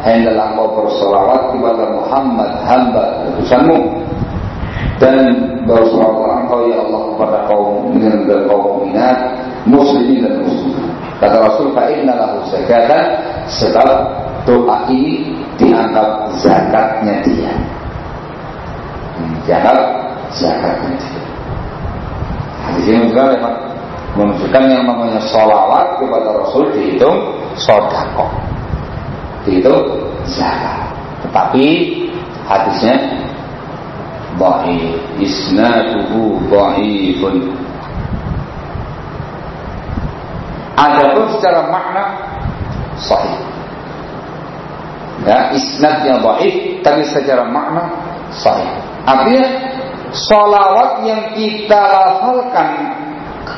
[0.00, 3.04] Hendaklah kau berselawat kepada Muhammad hamba
[3.36, 3.78] utusanmu
[4.96, 5.16] dan
[5.68, 9.18] berselawat engkau ya Allah kepada kaum mukminin dan kaum mukminat
[9.68, 10.88] muslimin dan muslimat.
[11.20, 13.04] Kata Rasul fa inna lahu zakatan
[13.44, 13.88] sebab
[14.48, 17.52] doa ini dianggap zakatnya dia.
[19.44, 19.78] Zakat
[20.32, 20.96] zakatnya
[22.64, 23.56] Hadis ini juga memang
[24.18, 28.26] menunjukkan yang namanya sholawat kepada Rasul dihitung sodako,
[29.46, 29.86] dihitung
[30.26, 30.90] zakat.
[31.26, 31.66] Tetapi
[32.48, 32.96] hadisnya
[34.34, 37.54] dhaif, isnaduhu dhaifun.
[40.80, 42.04] Adapun secara makna
[42.96, 43.40] sahih.
[45.28, 47.92] Ya, isnadnya dhaif tapi secara makna
[48.32, 48.72] sahih.
[49.04, 49.44] Artinya
[50.10, 52.68] solawat yang kita lafalkan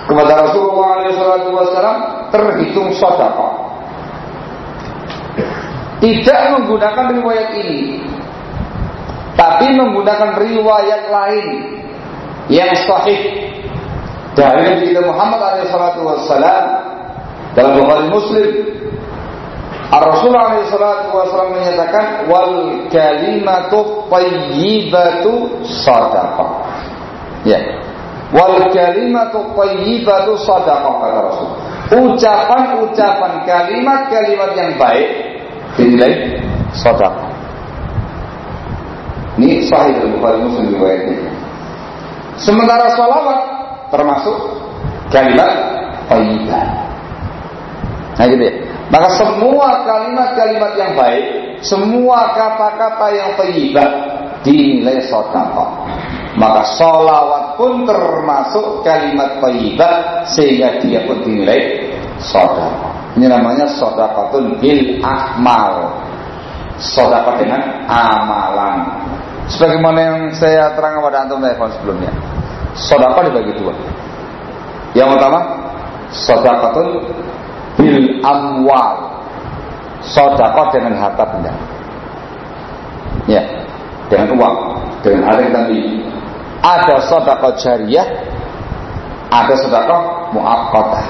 [0.08, 1.96] kepada Rasulullah SAW
[2.32, 3.48] terhitung sodako.
[6.02, 8.02] Tidak menggunakan riwayat ini,
[9.38, 11.46] tapi menggunakan riwayat lain
[12.50, 13.48] yang sahih
[14.34, 16.26] dari Nabi Muhammad SAW
[17.54, 18.50] dalam Bukhari Muslim
[19.92, 26.48] Rasulullah SAW menyatakan wal kalimatu tayyibatu sadaqah.
[27.44, 27.60] Ya.
[28.32, 31.48] Wal kalimatu tayyibatu sadaqah kata Rasul.
[31.92, 35.08] Ucapan-ucapan kalimat-kalimat yang baik
[35.76, 36.40] dinilai
[36.72, 37.28] sadaqah.
[39.36, 41.16] Ini sahih Bukhari Muslim ini.
[42.40, 43.38] Sementara salawat
[43.92, 44.36] termasuk
[45.12, 45.52] kalimat
[46.08, 46.64] tayyibah.
[48.16, 48.54] Nah gitu ya.
[48.92, 51.24] Maka semua kalimat-kalimat yang baik,
[51.64, 53.88] semua kata-kata yang thayyibah
[54.42, 55.70] dinilai sedekah.
[56.32, 62.92] Maka solawat pun termasuk kalimat thayyibah sehingga dia pun dinilai sedekah.
[63.18, 65.96] Ini namanya sedekahun bil akmal.
[66.82, 68.78] Sedekah dengan amalan.
[69.50, 72.12] Sebagaimana yang saya terangkan pada antum telepon sebelumnya.
[72.74, 73.74] Sedekah dibagi dua.
[74.92, 75.40] Yang pertama,
[76.12, 76.88] sedekahun
[77.76, 79.12] bil amwal
[80.02, 81.52] sodako dengan harta benda
[83.30, 83.42] ya
[84.12, 84.56] dengan uang
[85.00, 85.80] dengan harta yang tadi.
[86.60, 88.06] Ada sodako jariah
[89.32, 89.96] ada sodako
[90.36, 91.06] muakkotah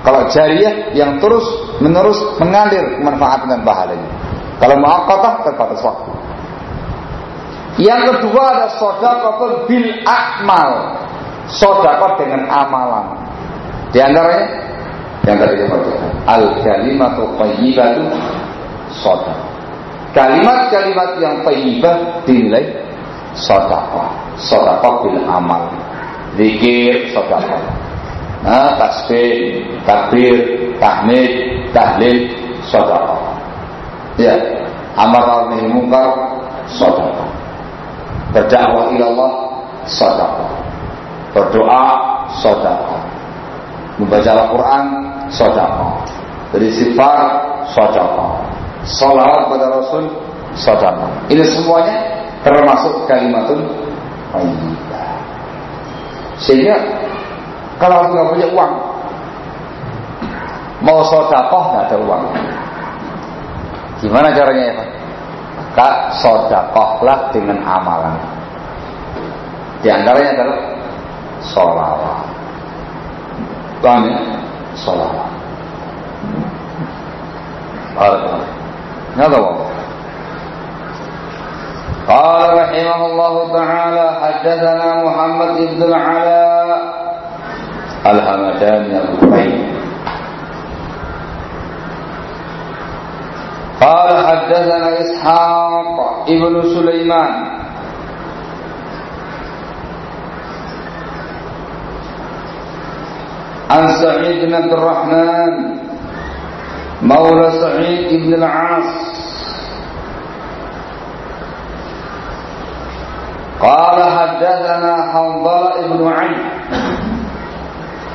[0.00, 1.44] kalau jariah yang terus
[1.82, 4.08] menerus mengalir manfaat dan pahalanya.
[4.56, 6.10] Kalau muakkotah terbatas waktu.
[7.76, 10.96] Yang kedua ada sodako bil akmal.
[11.46, 13.18] Sodako dengan amalan.
[13.90, 14.46] Di antaranya
[15.26, 15.78] yang tadi kita
[16.26, 18.02] al kalimatu thayyibatu
[19.02, 19.55] sadaqah
[20.16, 22.64] kalimat-kalimat yang thayyibah dinilai
[23.36, 24.08] Sodakoh
[24.40, 25.68] Sodakoh bil amal.
[26.40, 27.60] Zikir sodakoh
[28.40, 30.36] nah, Tasbih, takbir,
[30.80, 31.32] tahmid,
[31.76, 32.32] tahlil
[32.64, 33.36] Sodakoh
[34.16, 34.32] Ya
[34.96, 36.08] Amar al mungkar
[36.64, 37.28] Sodakoh
[38.32, 39.32] Berdakwah ilallah
[39.84, 40.48] Sodakoh
[41.36, 41.84] Berdoa
[42.40, 43.04] Sodakoh
[44.00, 44.84] Membaca Al-Quran
[45.28, 45.92] Sodakoh
[46.56, 47.44] Berisifar
[48.86, 50.06] Salawat pada Rasul
[50.54, 51.96] Sodakoh Ini semuanya
[52.46, 53.66] termasuk kalimatun
[54.32, 55.10] thayyibah.
[56.40, 56.76] Sehingga
[57.76, 58.72] kalau nggak punya uang,
[60.80, 62.24] mau sodakoh nggak ada uang.
[64.00, 64.88] Gimana caranya ya Pak?
[65.76, 65.88] Maka
[66.24, 68.16] sodakohlah dengan amalan.
[69.84, 70.58] Di antaranya adalah
[71.44, 72.24] sholawat.
[73.84, 74.16] Paham ya?
[74.80, 75.30] Sholawat.
[77.92, 78.55] Barakallah.
[79.16, 79.50] Nggak tahu.
[82.06, 86.78] قال رحمه الله تعالى حدثنا محمد بن العلاء
[88.06, 89.50] الهمداني الكوفي
[93.82, 95.96] قال حدثنا إسحاق
[96.28, 97.32] ابن سليمان
[103.70, 105.50] عن سعيد بن عبد الرحمن
[107.01, 108.91] مولى سعيد بن العاص
[113.61, 116.43] قال حدثنا حنظلة بن علي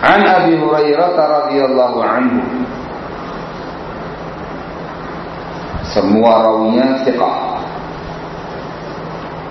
[0.04, 2.42] عن أبي هريرة رضي الله عنه
[5.96, 7.56] semua rawinya thiqah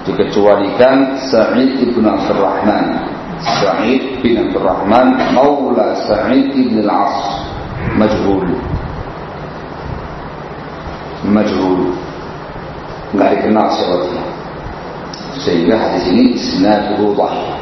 [0.06, 2.86] dikecualikan Sa'id ibn Abdurrahman
[3.42, 7.18] Sa'id bin Abdurrahman Maula Sa'id ibn al-As
[7.98, 8.46] Majhul
[13.11, 14.25] Nggak dikenal siapa dia
[15.41, 17.59] sehingga hadis ini isnaduhu dhaif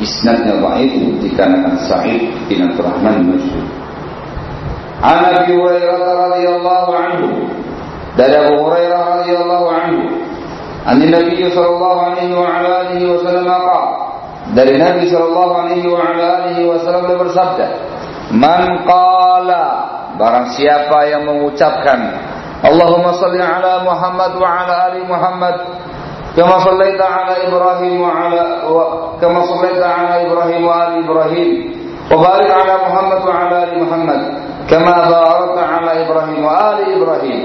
[0.00, 3.66] isnadnya dhaif dikarenakan Sa'id bin Abdurrahman Majhul
[5.04, 7.28] An Abi Hurairah radhiyallahu anhu
[8.16, 10.02] dari Abu Hurairah radhiyallahu anhu
[10.88, 13.92] An Nabi sallallahu alaihi wa ala alihi wasallam qala
[14.56, 17.68] dari Nabi sallallahu alaihi wa ala alihi wasallam bersabda
[18.32, 22.00] Man qala Barang siapa yang mengucapkan
[22.60, 25.56] Allahumma salli ala Muhammad wa ala ali Muhammad
[26.36, 28.84] kama sallaita ala Ibrahim wa ala wa,
[29.18, 31.48] kama sallaita ala Ibrahim wa ali Ibrahim
[32.06, 34.20] wa barik ala Muhammad wa ala ali Muhammad
[34.70, 37.40] kama barakta ala Ibrahim wa ali Ibrahim.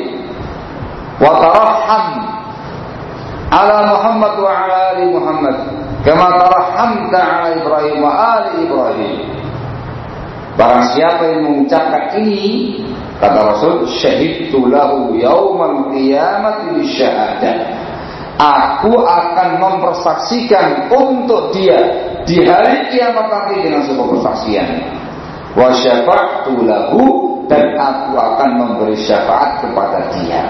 [1.17, 2.05] Wa tarham
[3.49, 5.57] ala Muhammad wa ala ali Muhammad
[6.05, 9.34] kama tarhamta ala Ibrahim wa ali Ibrahim.
[10.55, 12.79] Barang siapa yang mengucapkan ini
[13.15, 17.57] Kata Rasul, syahidtu lahu yaumal qiyamati syahadat.
[18.35, 21.79] Aku akan mempersaksikan untuk dia
[22.27, 24.67] di hari kiamat nanti dengan sebuah persaksian.
[25.55, 27.03] Wa syafa'tu lahu
[27.47, 30.43] dan aku akan memberi syafaat kepada dia.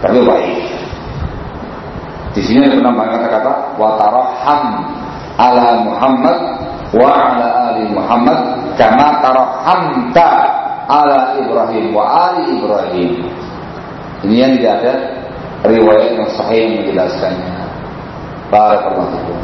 [0.00, 0.56] Tapi baik.
[2.32, 4.64] Di sini ada penambahan kata-kata wa taraham
[5.36, 6.38] ala Muhammad
[6.94, 8.38] wa ala ali Muhammad
[8.78, 10.28] kama tarahamta
[10.86, 13.12] ala Ibrahim wa ali Ibrahim.
[14.24, 14.94] Ini yang tidak ada
[15.68, 17.54] riwayat yang sahih yang menjelaskannya.
[18.48, 19.38] Barakallahu fikum.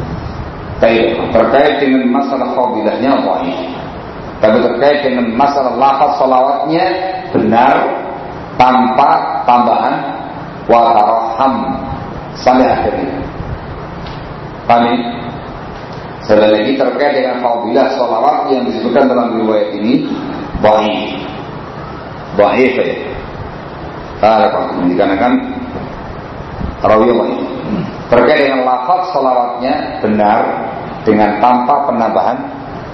[0.81, 3.59] Baik, terkait dengan masalah fadilahnya dhaif.
[4.41, 6.85] Tapi terkait dengan masalah lafaz salawatnya
[7.29, 7.77] benar
[8.57, 9.95] tanpa tambahan
[10.65, 11.55] wa tarham
[12.33, 13.21] sampai akhirnya.
[16.31, 20.07] Sekali lagi terkait dengan fadilah salawat yang disebutkan dalam riwayat ini
[20.63, 21.27] baik.
[22.39, 22.95] Baik ya.
[24.23, 25.33] Kalau dikarenakan
[26.87, 27.39] rawi baik.
[28.07, 30.39] Terkait dengan lafaz salawatnya benar
[31.03, 32.39] dengan tanpa penambahan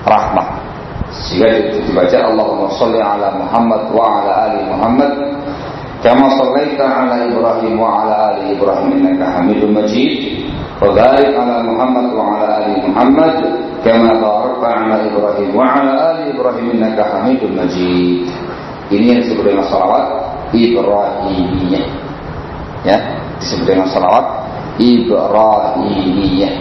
[0.02, 0.58] rahmat.
[1.14, 5.14] Sehingga dibaca Allahumma salli ala Muhammad wa ala ali Muhammad
[6.02, 10.47] kama sallaita ala Ibrahim wa ala ali Ibrahim innaka Hamidum Majid
[10.83, 13.35] وبارك على محمد وعلى آل محمد
[13.85, 18.27] كما باركت على إبراهيم وعلى آل إبراهيم إنك حميد مجيد
[18.93, 20.05] ini yang disebut dengan salawat
[20.53, 21.87] Ibrahimiyah
[22.85, 22.99] ya
[23.41, 24.27] disebut dengan salawat
[24.77, 26.53] Ibrahimiyah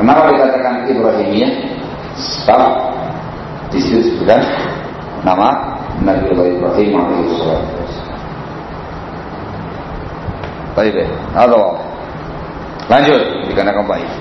[0.00, 1.52] kenapa dikatakan Ibrahimiyah
[2.16, 2.70] sebab
[3.68, 4.40] di situ disebutkan
[5.20, 7.64] nama Nabi Allah Ibrahim alaihissalam
[10.76, 11.56] Baik, ada
[12.91, 14.11] Lanjut dikarenakan baik.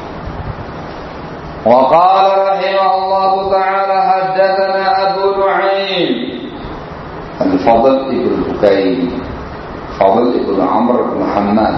[1.66, 6.11] Wa qala rahimahullah taala haddatsana Abu Nu'aim
[7.37, 9.11] Al-Fadl ibn Bukain
[9.99, 11.77] Fadl ibn Amr ibn Hammad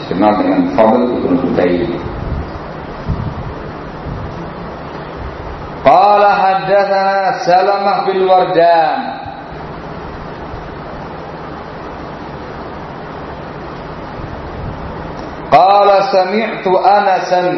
[0.00, 1.92] dikenal dengan Fadl ibn Hudayn.
[5.84, 8.26] Qala haddatsana Salamah bin
[15.52, 17.48] Qala sami'tu Anasan.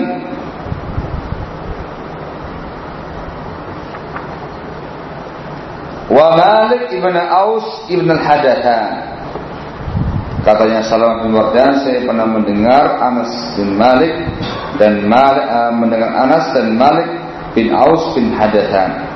[6.10, 9.14] Wa Malik ibn Aus ibn al-Hadathan.
[10.42, 14.12] Katanya Salam bin Wardan, saya pernah mendengar Anas bin Malik
[14.76, 17.08] dan Malik, uh, mendengar Anas dan Malik
[17.54, 19.14] bin Aus bin Hadathan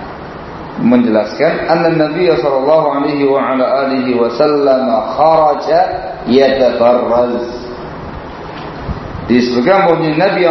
[0.78, 4.86] menjelaskan anna Nabi sallallahu alaihi wa ala alihi wasallam
[5.18, 5.80] kharaja
[6.30, 7.67] yatafarraz
[9.28, 10.42] disebutkan bahwa Nabi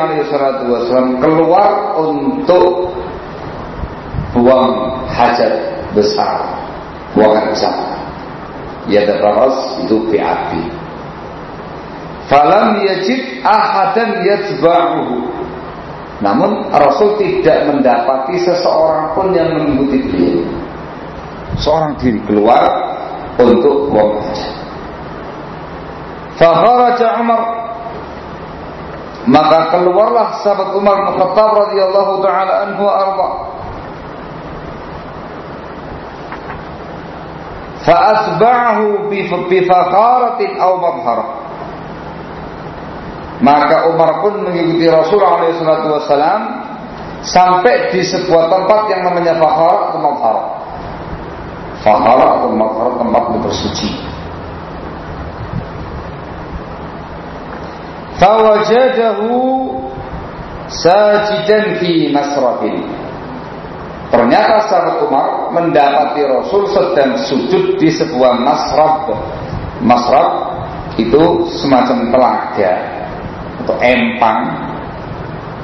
[0.69, 2.93] wasallam keluar untuk
[4.37, 6.45] buang hajat besar
[7.17, 7.75] buangan besar.
[8.87, 10.51] Yatafaras itu BAB
[12.27, 15.17] falam yajid ahadan yatba'uhu.
[16.17, 20.43] Namun Rasul tidak mendapati seseorang pun yang mengikuti beliau.
[21.57, 22.65] Seorang diri keluar
[23.41, 24.53] untuk buang hajat.
[26.37, 27.56] Fakharaja Umar
[29.27, 33.27] maka keluarlah sahabat Umar bin Khattab radhiyallahu taala anhu arba
[37.87, 41.29] Fa'asba'ahu bifakharatin aw madharah.
[43.39, 46.43] Maka Umar pun mengikuti Rasulullah SAW
[47.23, 50.47] sampai di sebuah tempat yang namanya fakhara atau madharah.
[51.79, 54.16] Fakhara atau madharah tempat bersuci.
[58.17, 59.33] Fawajadahu
[60.67, 62.81] sajidan fi masrafin.
[64.07, 69.11] Ternyata sahabat Umar mendapati Rasul sedang sujud di sebuah masrab.
[69.83, 70.57] Masrab
[70.97, 72.73] itu semacam telaga
[73.61, 74.41] atau empang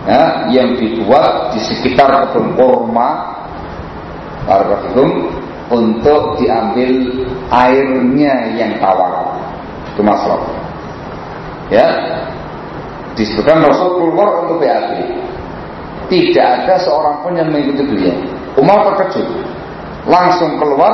[0.05, 3.09] ya, yang dibuat di sekitar kebun kurma
[5.71, 6.91] untuk diambil
[7.49, 9.39] airnya yang tawar
[9.95, 10.43] itu masrab.
[11.71, 11.89] Ya,
[13.13, 14.91] disebutkan Rasul keluar untuk BAB
[16.11, 18.17] tidak ada seorang pun yang mengikuti beliau.
[18.59, 19.27] Umar terkejut,
[20.05, 20.93] langsung keluar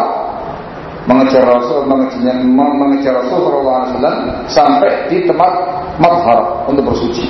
[1.09, 5.51] mengejar Rasul, mengejar, mengejar Rasul SAW sampai di tempat
[5.97, 7.25] madhar untuk bersuci.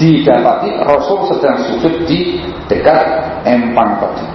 [0.00, 4.26] Didapati Rasul sedang sujud di dekat empang tadi.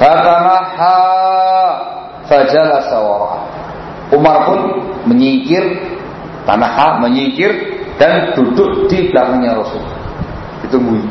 [0.00, 0.96] Fatamaha
[2.24, 3.36] fajala sawara.
[4.10, 4.60] Umar pun
[5.06, 5.62] menyingkir,
[6.48, 9.84] tanaha menyingkir dan duduk di belakangnya Rasul.
[10.64, 11.04] Itu bunyi.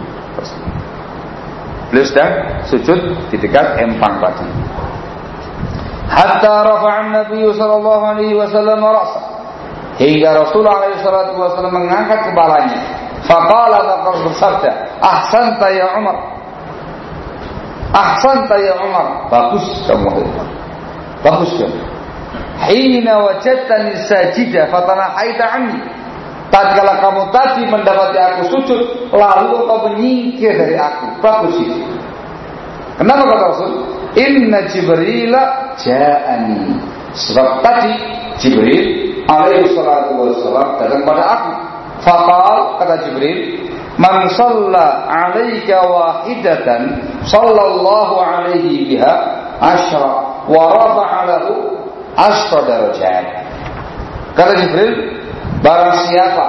[1.93, 2.33] Beliau sedang
[2.65, 4.45] sujud di dekat empang tadi.
[6.09, 9.21] Hatta rafa'an Nabi sallallahu alaihi wasallam ra'sa.
[10.01, 12.77] Hingga Rasulullah alaihi salatu wasallam mengangkat kepalanya.
[13.25, 14.71] Faqala laqad bersabda,
[15.01, 16.17] "Ahsanta ya Umar."
[17.89, 19.29] Ahsanta ya Umar.
[19.33, 20.47] Bagus kamu Umar.
[21.25, 21.79] Bagus kamu.
[22.69, 25.98] Hina wajadtani sajidah fatanahaita anni.
[26.49, 28.81] Tatkala kamu tadi mendapati aku sujud,
[29.13, 31.21] lalu kau menyingkir dari aku.
[31.21, 31.77] Bagus itu.
[32.97, 33.71] Kenapa kata Rasul?
[34.17, 35.33] Inna Jibril
[35.77, 36.73] ja'ani.
[37.13, 37.93] Sebab tadi
[38.41, 38.85] Jibril
[39.29, 41.51] alaihi salatu wassalam datang pada aku.
[42.01, 43.39] Faqal kata Jibril,
[43.99, 49.13] Man salla alaika wahidatan sallallahu alaihi biha
[49.59, 51.53] asyra wa rafa'a lahu
[52.15, 53.25] asyra darajat.
[54.39, 55.18] Kata Jibril,
[55.59, 56.47] Barang siapa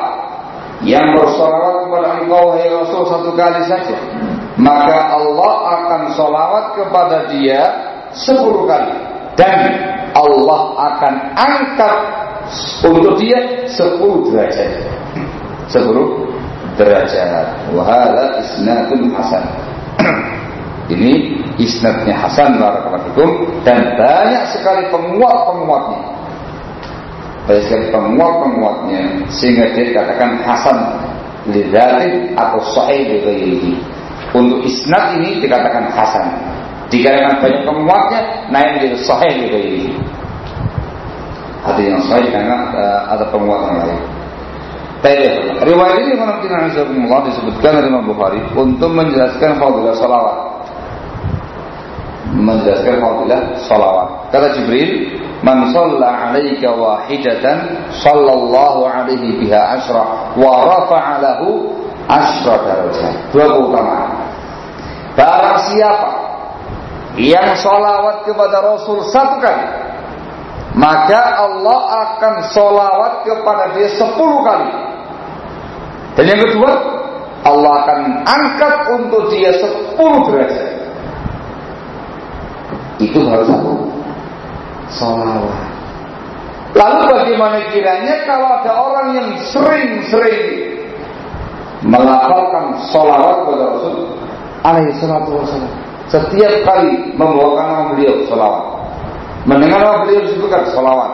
[0.87, 3.99] yang bersolawat kepada engkau hai Rasul satu kali saja
[4.61, 7.61] maka Allah akan solawat kepada dia
[8.13, 8.93] sepuluh kali.
[9.39, 9.57] Dan
[10.13, 11.97] Allah akan angkat
[12.85, 14.85] untuk dia sepuluh derajat.
[15.73, 16.29] Sepuluh
[16.77, 17.73] derajat.
[17.73, 19.45] Wahala isnadun hasan.
[20.93, 26.03] Ini isnadnya hasan barakallahu dan banyak sekali penguat-penguatnya
[27.67, 30.79] sekali penguat-penguatnya sehingga dia dikatakan hasan
[31.49, 33.73] lidzati atau sahih lighairihi.
[34.31, 36.27] Untuk isnad ini dikatakan hasan.
[36.91, 38.21] Dikarenakan banyak penguatnya
[38.51, 39.91] naik menjadi sahih lighairihi.
[41.61, 44.01] Ada yang sahih karena uh, ada penguat yang lain.
[45.01, 50.37] Baik, riwayat ini menurut disebutkan oleh Imam Bukhari untuk menjelaskan fadilah salawat.
[52.37, 54.09] Menjelaskan fadilah salawat.
[54.29, 61.73] Kata Jibril, Man shalla 'alaika wahidatan sallallahu alaihi biha asra wa rafa'a lahu
[62.05, 63.15] asra darajat.
[63.33, 64.29] Dua keutamaan.
[65.17, 66.09] Barang siapa
[67.17, 69.67] yang salawat kepada Rasul satu kali,
[70.77, 74.71] maka Allah akan salawat kepada dia sepuluh kali
[76.15, 76.71] Dan yang kedua,
[77.49, 79.97] Allah akan angkat untuk dia 10
[80.29, 80.69] derajat.
[83.01, 83.90] Itu harus satu
[84.95, 85.81] salawat.
[86.71, 90.71] Lalu bagaimana kiranya kalau ada orang yang sering-sering
[91.83, 94.15] melafalkan salawat kepada Rasul
[94.63, 95.73] alaihi salatu wasallam.
[96.11, 98.65] Setiap kali membawakan nama beliau salawat.
[99.47, 101.11] Mendengar nama beliau disebutkan salawat.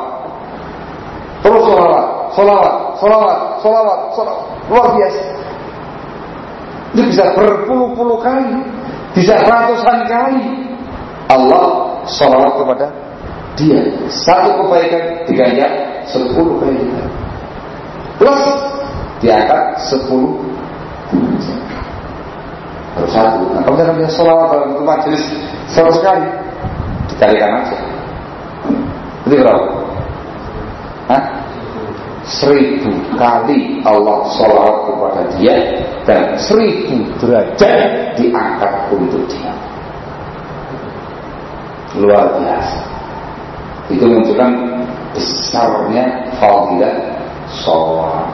[1.40, 4.44] Terus salawat, salawat, salawat, salawat, salawat.
[4.66, 5.22] Luar biasa.
[6.96, 8.56] Itu bisa berpuluh-puluh kali,
[9.14, 10.44] bisa ratusan kali.
[11.28, 12.86] Allah salawat kepada
[13.56, 13.80] dia.
[14.12, 15.70] Satu kebaikan diganjar
[16.06, 17.08] sepuluh lipat.
[18.16, 18.42] Plus
[19.20, 20.40] diangkat sepuluh
[22.96, 23.44] harus satu.
[23.52, 25.22] Nah, kalau misalkan dia sholawat dalam satu majelis
[25.68, 26.28] seratus kali,
[27.12, 27.76] dikalikan aja.
[29.28, 29.66] Itu berapa?
[31.12, 31.22] Hah?
[32.26, 35.54] Seribu kali Allah sholawat kepada dia
[36.02, 39.54] dan seribu derajat diangkat untuk dia.
[42.00, 42.85] Luar biasa.
[43.86, 44.50] Itu menunjukkan
[45.14, 46.04] besarnya
[46.36, 46.94] fadilah
[47.62, 48.28] sholawat.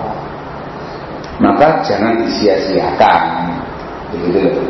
[1.43, 3.23] Maka jangan disia-siakan.
[4.13, 4.63] Begitu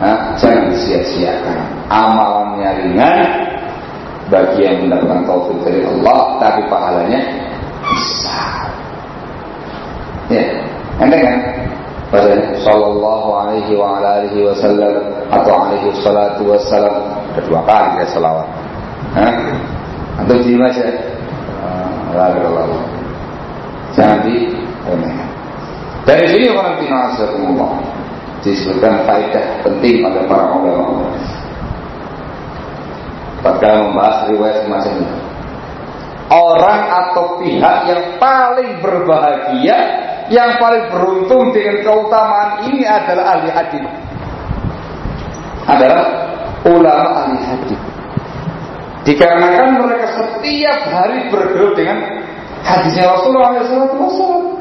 [0.00, 1.58] nah, jangan disia-siakan.
[1.88, 3.18] Amalannya ringan
[4.26, 7.20] bagi yang mendapatkan taufik dari Allah tapi pahalanya
[7.86, 8.66] besar.
[10.26, 10.42] Ya
[10.98, 11.38] enteng kan?
[12.06, 14.94] Padahal Sallallahu alaihi wa ala alihi wasallam
[15.26, 17.02] Atau alaihi salatu wassalam
[17.34, 18.46] Kedua kali ya salawat?
[20.16, 20.84] Atau diem aja
[22.16, 22.82] Lalu Allah
[23.92, 24.52] Jangan di
[26.06, 27.82] Dari sini orang asyarakumullah
[28.46, 31.10] disebutkan faedah penting pada para ulama
[33.46, 35.18] pada membahas riwayat semacam ini.
[36.26, 39.78] Orang atau pihak yang paling berbahagia,
[40.26, 43.86] yang paling beruntung dengan keutamaan ini adalah ahli hadis.
[45.70, 46.06] Adalah
[46.66, 47.80] ulama ahli hadis.
[49.06, 52.26] Dikarenakan mereka setiap hari bergelut dengan
[52.66, 54.56] hadisnya Rasulullah SAW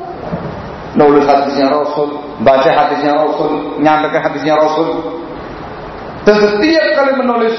[0.95, 5.19] nulis hadisnya Rasul, baca hadisnya Rasul, menyampaikan hadisnya Rasul.
[6.23, 7.55] Dan setiap kali menulis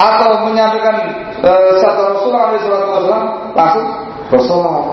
[0.00, 0.96] atau menyampaikan
[1.42, 1.50] e,
[1.82, 3.86] satu Rasulullah SAW langsung
[4.32, 4.86] bersolawat,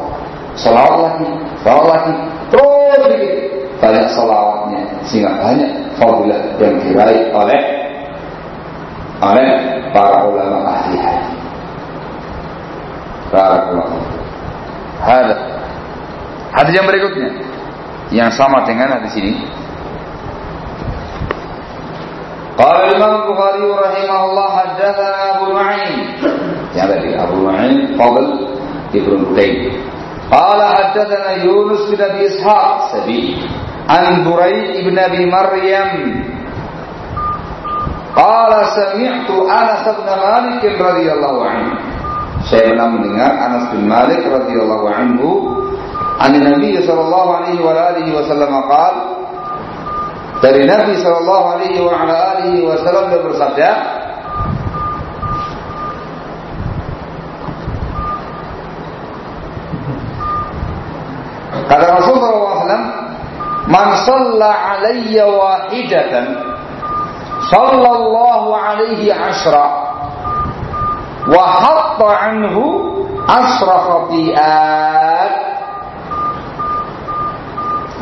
[0.59, 1.29] solawat lagi,
[1.63, 2.13] solawat lagi,
[2.51, 3.41] terus begitu.
[3.83, 4.81] Banyak solawatnya
[5.11, 7.61] sehingga banyak fadilah yang diraih oleh
[9.19, 9.47] oleh
[9.91, 11.32] para ulama ahli hadis.
[13.33, 13.97] Barakallahu.
[15.01, 15.39] Hadis.
[16.53, 17.29] Hadis yang berikutnya
[18.13, 19.41] yang sama dengan hadis ini.
[22.53, 25.97] Qala Imam Bukhari rahimahullah haddatsana Abu Nu'aim.
[26.77, 28.25] Yang tadi Abu Nu'aim Fadl
[28.93, 29.57] Ibnu Qutaib.
[30.29, 33.41] Qala haddatsana Yunus bin Abi Ishaq Sabi
[33.89, 35.91] an Burai ibn Abi Maryam.
[38.13, 41.92] Qala sami'tu Anas bin Malik radhiyallahu anhu.
[42.49, 45.29] Saya pernah mendengar Anas bin Malik radhiyallahu anhu
[46.19, 48.95] an Nabi sallallahu alaihi wa alihi wasallam qaal
[50.43, 53.69] dari Nabi sallallahu alaihi wa ala alihi wasallam dia bersabda
[61.63, 62.85] Kata Rasulullah SAW
[63.71, 66.37] Man salla alaiya wahidatan
[67.49, 69.82] Sallallahu alaihi asra'
[71.29, 72.63] wa hatta anhu
[73.27, 73.77] asra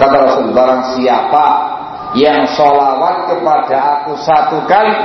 [0.01, 1.45] Kata Rasul barang siapa
[2.17, 4.97] yang sholawat kepada aku satu kali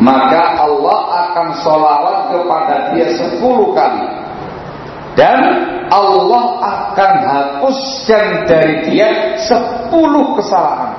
[0.00, 4.06] maka Allah akan sholawat kepada dia sepuluh kali.
[5.18, 5.40] Dan
[5.92, 10.96] Allah akan hapuskan dari dia sepuluh kesalahan.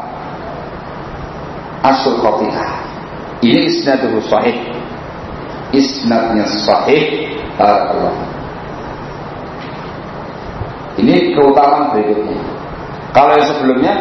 [1.82, 2.78] Asul khotihah
[3.41, 4.53] ini isnaduhu sahih
[5.72, 8.32] isnadnya sahih Allah
[10.99, 12.38] ini keutamaan berikutnya.
[13.15, 13.93] Kalau yang sebelumnya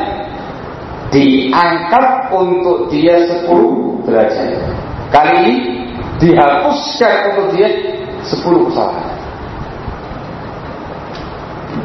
[1.10, 4.50] diangkat untuk dia 10 derajat.
[5.10, 5.54] Kali ini
[6.22, 7.68] dihapuskan untuk dia
[8.26, 9.08] 10 kesalahan.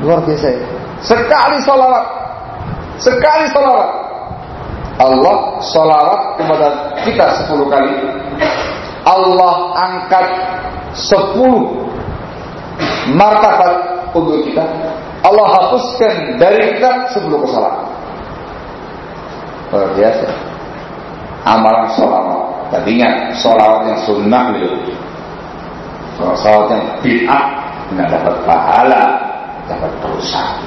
[0.03, 0.61] Luar biasa ya.
[1.01, 2.05] Sekali sholawat,
[2.97, 3.89] sekali sholawat,
[4.97, 6.67] Allah sholawat kepada
[7.05, 7.93] kita 10 kali.
[9.05, 10.25] Allah angkat
[10.97, 13.73] 10 martabat
[14.17, 14.65] untuk kita.
[15.21, 17.85] Allah hapuskan dari kita sebelum kesalahan.
[19.73, 20.27] Luar biasa.
[21.45, 22.41] Amalan sholawat.
[22.73, 24.97] Tapi ingat sholawat yang sunnah itu.
[26.17, 27.45] Sholawat yang bid'ah
[27.93, 29.03] tidak dapat pahala
[29.69, 30.57] dapat dosa.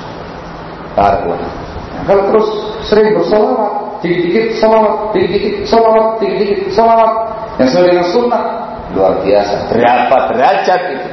[0.95, 1.67] Barakallahu
[1.99, 2.49] Nah, kalau terus
[2.87, 7.13] sering bersolawat, dikit-dikit solawat, dikit-dikit solawat, dikit-dikit solawat,
[7.59, 8.43] yang sesuai dengan sunnah,
[8.95, 9.57] luar biasa.
[9.75, 11.11] Berapa derajat itu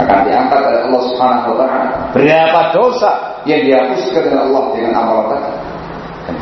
[0.00, 1.96] akan diangkat oleh Allah Subhanahu Wa Taala.
[2.16, 3.10] Berapa dosa
[3.44, 5.50] yang dihapuskan oleh Allah dengan amalan tadi.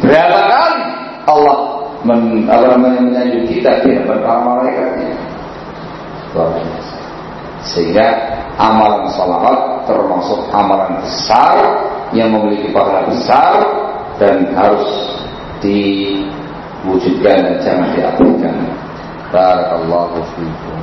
[0.04, 0.82] berapa kali
[1.24, 1.58] Allah
[2.04, 5.16] men, apa namanya menyanjung kita di hadapan para malaikatnya.
[6.36, 6.96] Luar biasa.
[7.66, 8.06] Sehingga
[8.60, 9.58] amalan salawat
[9.90, 11.56] termasuk amalan besar
[12.14, 13.54] yang memiliki pahala besar
[14.22, 14.86] dan harus
[16.84, 18.56] diwujudkan dan jangan diabaikan.
[19.28, 20.78] Barakallahu fiikum.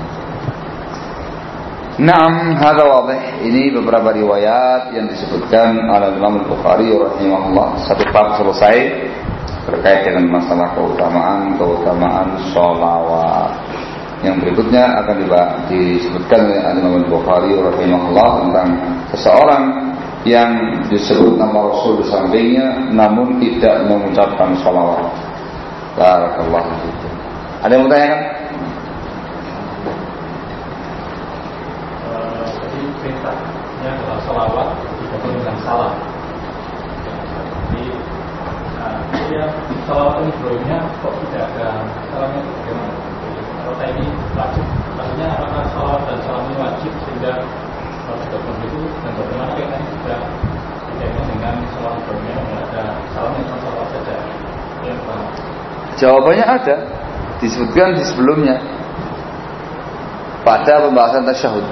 [1.95, 3.39] Naam, hada wadih.
[3.39, 7.87] Ini beberapa riwayat yang disebutkan oleh Imam Al-Bukhari rahimahullah.
[7.87, 9.07] Satu bab selesai
[9.63, 13.63] terkait dengan masalah keutamaan keutamaan sholawat.
[14.27, 15.15] Yang berikutnya akan
[15.71, 18.69] disebutkan oleh Imam Al-Bukhari rahimahullah tentang
[19.15, 19.63] seseorang
[20.27, 20.51] yang
[20.91, 25.34] disebut nama Rasul di sampingnya namun tidak mengucapkan sholawat.
[25.95, 26.71] Barakallahu
[27.63, 28.21] Ada yang mau tanyakan?
[33.05, 34.67] perintahnya adalah salawat
[34.97, 35.93] digabung dengan salam.
[37.69, 37.83] Jadi,
[38.81, 38.97] nah,
[39.29, 39.45] ya
[39.85, 41.69] salawat ini sebelumnya kok tidak ada
[42.09, 42.95] salamnya bagaimana?
[43.75, 44.65] Saya ini wajib,
[44.97, 47.33] maksudnya apakah salawat dan salam ini wajib sehingga
[48.05, 50.15] kalau digabung itu dan bagaimana kaitannya juga
[50.89, 52.83] dikaitkan dengan salawat sebelumnya yang ada
[53.13, 54.15] salamnya cuma salawat saja?
[54.85, 54.93] Ya,
[55.95, 56.75] Jawabannya ada.
[57.39, 58.59] Disebutkan di sebelumnya.
[60.43, 61.65] Pada pembahasan tasyahud.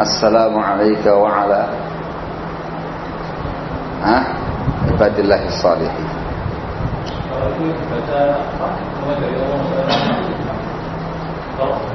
[0.00, 1.68] Assalamualaikum wa ala
[4.00, 4.24] ah,
[4.88, 6.08] ibadillah salihin.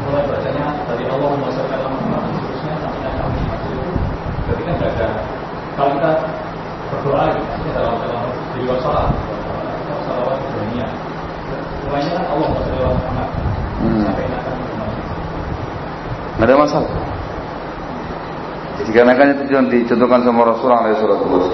[0.06, 1.95] Mulai bacanya dari Allahumma sallallahu
[5.76, 6.12] kalau kita
[6.90, 9.12] berdoa gitu dalam dalam di luar sholat
[10.08, 10.88] salawat dunia.
[11.86, 13.30] Mulainya kan Allah masyarakat Muhammad
[14.02, 14.56] sampai akan
[16.36, 16.92] ada masalah.
[18.86, 21.48] Dikarenakan itu yang dicontohkan sama Rasulullah SAW.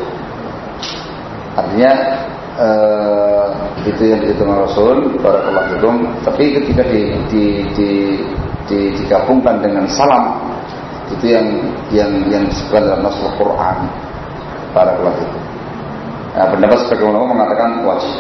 [1.53, 1.91] Artinya
[2.59, 3.47] uh,
[3.85, 5.89] itu yang dicontohkan Rasul Barakallah itu.
[6.27, 7.43] Tapi ketika di, di,
[7.77, 7.91] di,
[8.67, 10.39] di, digabungkan dengan salam
[11.11, 11.47] itu yang
[11.91, 13.77] yang yang disebutkan dalam Nasul Quran
[14.71, 15.39] Barakallah itu.
[16.31, 18.15] Nah, pendapat sebagai ulama mengatakan wajib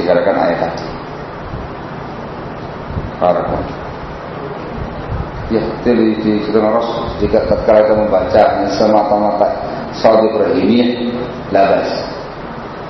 [0.00, 0.86] dikarenakan ayat tadi.
[3.20, 3.88] Barakallah.
[5.48, 8.42] Ya, itu di, di Rasul jika tatkala kita membaca
[8.76, 9.48] semata-mata
[9.96, 11.08] salat Ibrahimiyah
[11.48, 11.88] labas.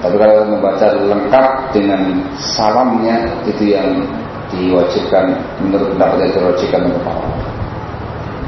[0.02, 4.02] Tapi kalau membaca lengkap dengan salamnya itu yang
[4.50, 7.30] diwajibkan menurut pendapat yang diwajibkan untuk Allah.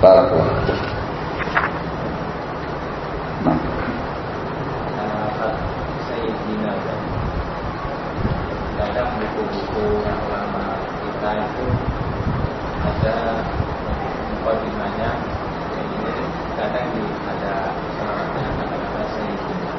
[0.02, 0.74] Barakallahu.
[3.46, 3.58] Nah.
[8.80, 10.66] Kadang buku-buku ulama
[11.04, 11.66] kita itu
[12.80, 13.16] ada
[14.40, 15.10] mukadimahnya
[15.76, 16.16] ini
[16.56, 19.74] kadang di ada syaratnya kata-kata sayyidina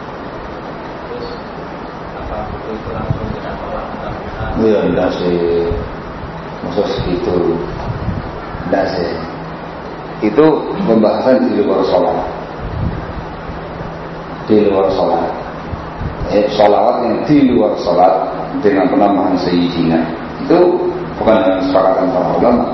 [1.10, 1.28] terus
[2.14, 5.66] apa buku itu langsung kita tolak mentah-mentah iya enggak sih.
[6.66, 7.58] Maksud segitu.
[8.70, 9.12] Enggak sih.
[10.22, 10.46] Itu
[10.86, 12.20] pembahasan di luar sholat.
[14.46, 15.26] Di luar sholat.
[16.32, 18.14] Eh, sholawat yang di luar sholat
[18.62, 20.00] dengan penambahan sayyidina.
[20.46, 20.90] Itu
[21.20, 22.66] bukan dengan sepakatan para ulama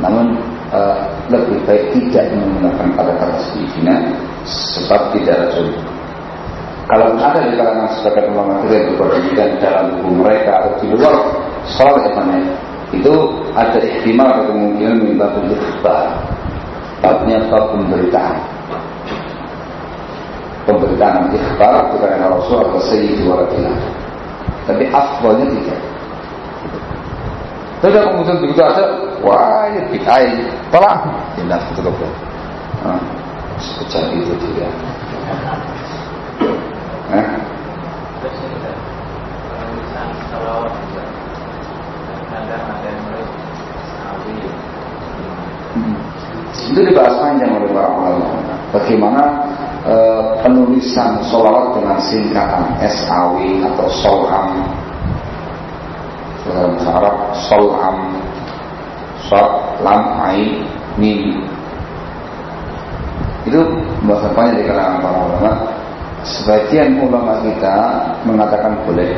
[0.00, 0.32] namun
[0.72, 3.96] uh, lebih baik tidak menggunakan kata-kata sayyidina
[4.48, 5.68] sebab tidak racun.
[6.90, 11.14] Kalau ada di kalangan sebagian ulama kita yang berpendidikan dalam buku mereka atau di luar
[11.78, 12.50] sholat imannya
[12.90, 13.14] itu
[13.54, 16.18] ada ihtimal atau kemungkinan minta ikhbar
[16.98, 18.36] babnya bab pemberitaan.
[20.66, 23.78] Pemberitaan ikhbar yang Rasul atau Sayyidi Waladillah
[24.66, 25.80] tapi afdolnya tidak.
[27.80, 28.84] Terus kemudian begitu aja,
[29.24, 30.20] wah ya bid'ah
[30.68, 31.00] tolak.
[31.38, 32.12] Ya betul betul.
[32.84, 33.00] Ah,
[33.56, 34.68] sekejap itu dia.
[46.70, 48.30] Itu dibahas panjang oleh para ulama.
[48.70, 49.22] Bagaimana
[49.82, 49.94] e,
[50.46, 54.48] penulisan sholawat dengan singkatan SAW atau solam
[56.46, 57.96] dalam bahasa Arab solam
[59.28, 59.50] sod
[59.82, 60.64] lam ain
[60.98, 61.42] mim
[63.46, 63.60] itu
[64.04, 65.79] bahasa banyak di kalangan para ulama
[66.24, 67.76] sebagian ulama kita
[68.28, 69.16] mengatakan boleh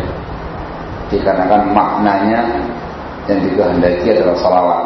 [1.11, 2.40] dikarenakan maknanya
[3.26, 4.82] yang dikehendaki adalah salawat.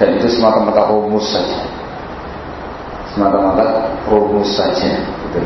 [0.00, 1.60] Dan itu semata-mata rumus saja.
[3.12, 5.40] Semata-mata rumus saja gitu.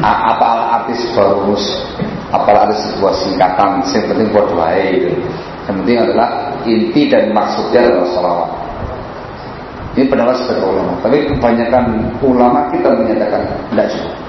[0.00, 1.64] apa arti sebuah rumus?
[2.32, 3.84] Apa arti sebuah singkatan?
[3.92, 4.48] Yang penting buat
[4.88, 5.10] gitu.
[5.68, 6.28] yang penting adalah
[6.64, 8.50] inti dan maksudnya adalah salawat.
[9.98, 10.94] Ini pendapat sebagai ulama.
[11.02, 11.84] Tapi kebanyakan
[12.22, 13.42] ulama kita menyatakan
[13.74, 14.27] tidak cukup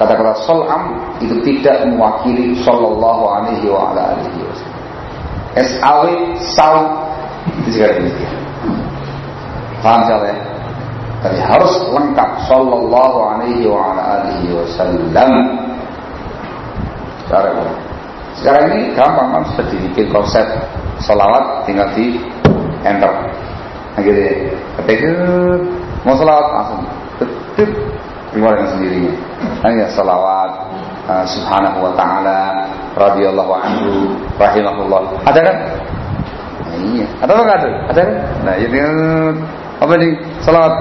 [0.00, 4.80] kata-kata solam itu tidak mewakili sallallahu alaihi wa ala alihi wasallam.
[5.60, 6.08] SAW
[6.56, 6.76] saw
[7.60, 8.40] itu juga demikian
[9.80, 10.36] paham ya?
[11.20, 12.30] Tapi harus lengkap.
[12.48, 15.32] Sallallahu alaihi wa ala alihi wasallam.
[17.28, 17.56] Sekarang
[18.40, 20.44] sekarang ini gampang kan sudah dibikin konsep
[21.04, 22.16] salawat tinggal di
[22.88, 23.12] enter.
[23.92, 24.32] Nah, gitu ya.
[24.80, 25.12] Ketika
[26.08, 26.80] mau salawat langsung.
[27.20, 27.68] Tetap
[28.32, 29.12] keluar sendirinya
[29.64, 30.50] ya salawat
[31.08, 35.20] uh, subhanahu wa ta'ala radhiyallahu anhu rahimahullah.
[35.24, 35.56] Ada kan?
[36.60, 37.06] Nah, iya.
[37.24, 37.70] Ada apa ada?
[37.92, 38.16] Ada kan?
[38.44, 38.78] Nah ini
[39.80, 40.12] apa nih
[40.44, 40.74] salawat.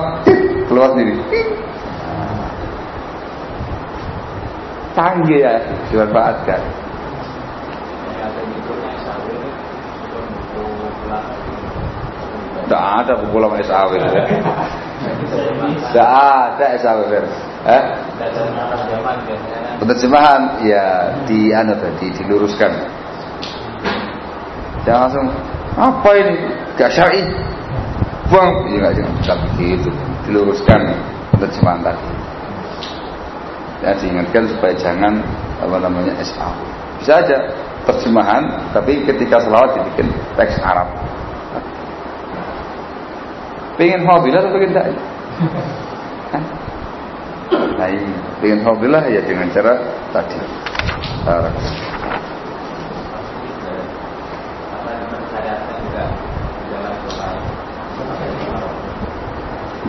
[0.69, 1.17] Keluar sendiri.
[4.93, 5.53] Canggih ya
[5.89, 6.61] dimanfaatkan.
[12.69, 13.97] Tidak ada buku lama SAW
[15.89, 17.83] Tidak ada SAW Eh?
[19.83, 22.71] Penerjemahan ya di anu tadi diluruskan.
[24.87, 25.27] Jangan langsung
[25.75, 26.33] apa ini?
[26.79, 27.23] Gak syar'i.
[28.31, 28.71] Buang.
[28.71, 28.93] Ya nggak
[29.25, 29.89] jangan begitu.
[30.29, 30.81] Diluruskan
[31.35, 32.07] terjemahan tadi.
[33.83, 35.23] Ya diingatkan supaya jangan
[35.59, 36.51] apa namanya SA
[36.99, 37.37] bisa aja
[37.87, 38.43] terjemahan
[38.75, 40.91] tapi ketika selawat dibikin teks Arab.
[43.79, 44.85] Pengen hobilah atau pengen tidak
[47.51, 48.13] nah ini.
[48.39, 49.73] Pengen hobilah ya dengan cara
[50.13, 50.39] tadi.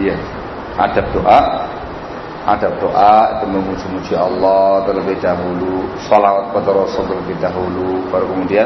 [0.00, 0.16] Iya.
[0.80, 1.40] Adab doa,
[2.48, 8.64] adab doa itu memuji-muji Allah terlebih dahulu, salawat pada Rasul terlebih dahulu, baru kemudian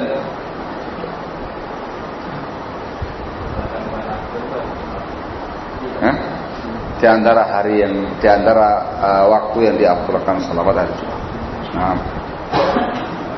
[7.05, 11.21] Di antara hari yang di antara uh, waktu yang diafdalkan salawat hari Jumat.
[11.77, 11.97] Nah,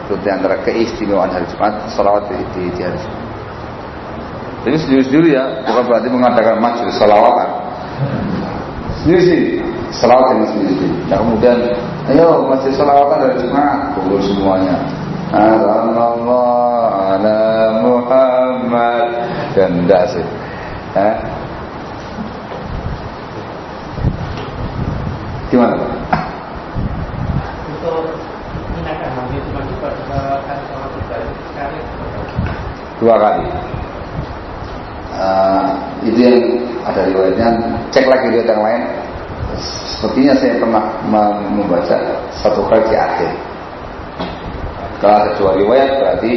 [0.06, 3.24] itu di antara keistimewaan hari Jumat, salawat di, di, di hari Jumat.
[4.62, 7.66] Jadi sendiri-sendiri ya, bukan berarti mengadakan majelis salawatan
[9.06, 9.42] sendiri sih
[9.94, 11.58] selawat dengan sendiri sendiri nah kemudian
[12.10, 14.74] ayo masih selawatan dari Jumat kumpul semuanya
[15.30, 16.50] Allah
[17.14, 17.42] ala
[17.86, 19.06] Muhammad
[19.54, 20.26] dan enggak sih
[20.98, 21.14] eh?
[25.54, 25.78] gimana
[27.70, 28.10] untuk
[28.74, 29.88] menaikan hari Jumat juga
[31.54, 31.70] kan
[33.06, 33.46] dua kali.
[35.14, 35.66] Uh,
[36.02, 36.38] itu yang
[36.82, 37.48] ada riwayatnya.
[37.94, 38.82] Cek lagi riwayat yang lain.
[39.96, 40.84] Sepertinya saya pernah
[41.54, 41.96] membaca
[42.34, 43.30] satu kali di akhir.
[44.98, 46.32] Kalau ada dua riwayat berarti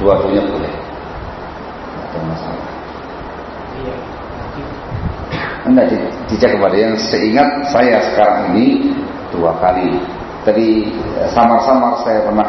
[0.00, 0.72] dua-duanya boleh.
[1.92, 2.66] Ada masalah.
[5.64, 5.82] Anda
[6.28, 8.96] dicek kepada yang seingat saya sekarang ini
[9.28, 10.00] dua kali.
[10.44, 12.48] Tadi eh, samar-samar saya pernah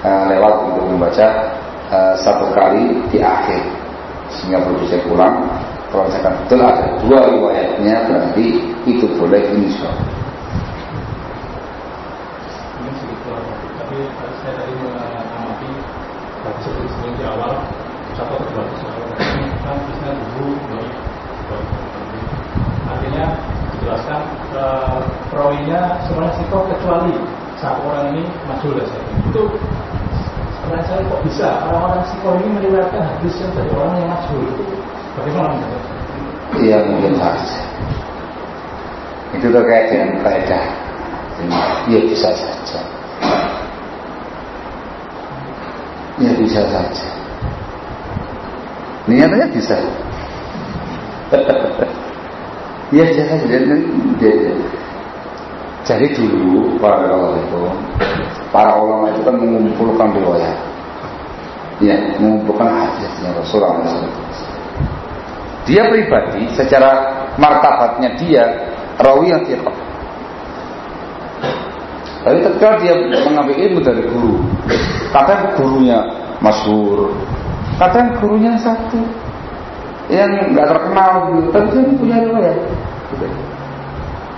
[0.00, 1.28] uh, lewat untuk membaca
[1.90, 3.60] uh, satu kali di akhir.
[4.32, 5.36] Sehingga perlu saya pulang
[5.94, 8.46] kalau misalkan betul ada dua riwayatnya berarti
[8.82, 9.94] itu boleh insya
[13.78, 13.96] Tapi
[14.42, 15.70] saya tadi mengamati
[23.84, 24.22] dua kan
[26.08, 27.14] semuanya siko kecuali
[27.60, 29.42] satu orang ini majul itu
[30.70, 34.64] saya kok bisa orang-orang siko ini meriwayatkan hadis yang dari orang yang majul itu
[35.20, 35.54] bagaimana
[36.54, 37.58] Iya mungkin saja.
[39.34, 40.64] Itu terkait dengan kaidah.
[41.90, 42.80] Ya bisa saja.
[46.22, 47.08] Ya bisa saja.
[49.10, 49.76] Niatnya bisa.
[52.94, 53.56] ya bisa saja.
[55.84, 57.60] Jadi dulu para ulama itu,
[58.54, 60.58] para ulama itu kan mengumpulkan riwayat,
[61.82, 64.14] ya mengumpulkan hadisnya Rasulullah SAW.
[65.66, 68.46] Dia pribadi secara martabatnya dia
[69.02, 69.74] rawi yang tidak.
[72.22, 72.94] Tapi ketika dia
[73.26, 74.38] mengambil ilmu dari guru,
[75.10, 75.98] kadang gurunya
[76.38, 77.10] masyhur,
[77.76, 79.02] kadang gurunya satu
[80.08, 82.58] yang nggak terkenal gitu, tapi dia punya riwayat.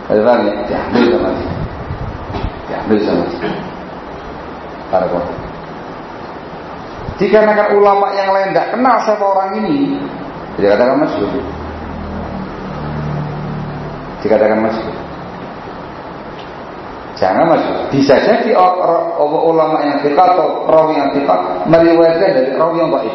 [0.06, 1.54] Ada ya, diambil sama dia,
[2.70, 3.75] diambil sama dia.
[4.86, 5.06] Para
[7.16, 9.96] Dikarenakan ulama yang lain tidak kenal siapa orang ini,
[10.60, 11.32] jadi katakan masyhur.
[14.26, 14.96] dikatakan masyhur.
[17.16, 18.52] Jangan mas, bisa jadi
[19.24, 21.32] ulama yang kita atau rawi yang kita
[21.64, 23.14] meriwayatkan dari rawi yang baik.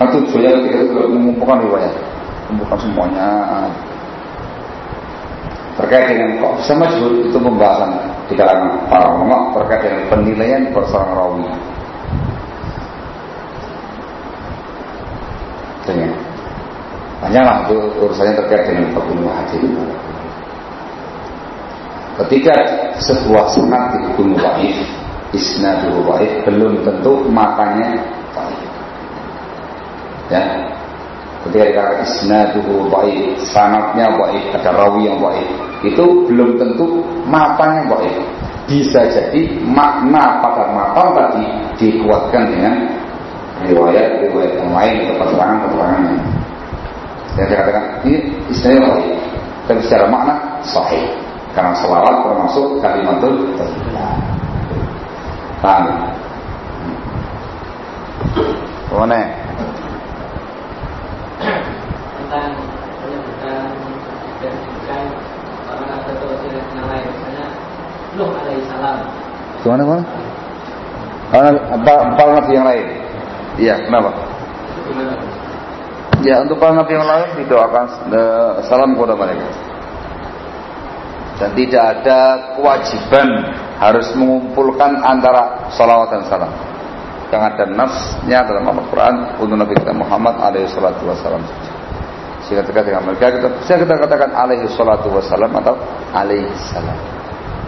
[0.00, 1.92] Nah, tujuannya kita itu mengumpulkan riwayat,
[2.48, 3.28] mengumpulkan semuanya
[5.72, 7.90] terkait dengan kok bisa masyhur itu pembahasan
[8.28, 11.44] di kalangan para ulama terkait dengan penilaian seorang rawi.
[15.82, 16.12] Dengan
[17.24, 19.64] banyaklah itu urusannya terkait dengan hukum hadis.
[22.12, 22.54] Ketika
[23.00, 24.76] sebuah sanad dihukum waif,
[25.32, 27.96] isnadul waif belum tentu matanya.
[30.28, 30.44] Ya.
[31.42, 35.48] Ketika dikatakan isnadul waif, sanatnya waif, ada rawi yang waif,
[35.82, 38.14] itu belum tentu matanya waif.
[38.70, 41.44] Bisa jadi makna pada matan tadi
[41.82, 42.74] dikuatkan dengan
[43.66, 46.22] riwayat-riwayat yang lain atau keterangan-keterangan yang
[47.32, 48.16] saya katakan ini
[48.52, 49.18] istilahnya waif,
[49.66, 51.04] tapi secara makna sahih.
[51.52, 54.16] Karena selawat termasuk kalimatul thayyibah.
[55.60, 55.84] Paham?
[58.92, 59.20] Mana?
[62.32, 62.56] Tentang
[63.04, 63.68] penyebutan
[64.40, 65.04] dan bukan
[65.68, 67.46] orang atau yang lain, misalnya
[68.16, 69.04] Nuh alaihi salam.
[69.60, 70.04] Gimana mana?
[71.76, 72.86] Apa para nabi yang lain?
[73.60, 74.16] Iya, kenapa?
[74.88, 75.12] Gimana?
[76.24, 77.84] Ya untuk para nabi yang lain didoakan
[78.16, 79.48] uh, salam kepada mereka
[81.36, 82.20] dan tidak ada
[82.56, 83.28] kewajiban
[83.76, 86.52] harus mengumpulkan antara salawat dan salam.
[87.28, 91.44] Yang ada nasnya dalam Al-Quran untuk Nabi kita Muhammad alaihi salatu wassalam.
[92.52, 95.72] Jika terkait dengan mereka kita bisa kita katakan alaihi salatu wassalam atau
[96.12, 96.98] alaihi salam.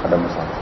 [0.04, 0.56] Ada masalah.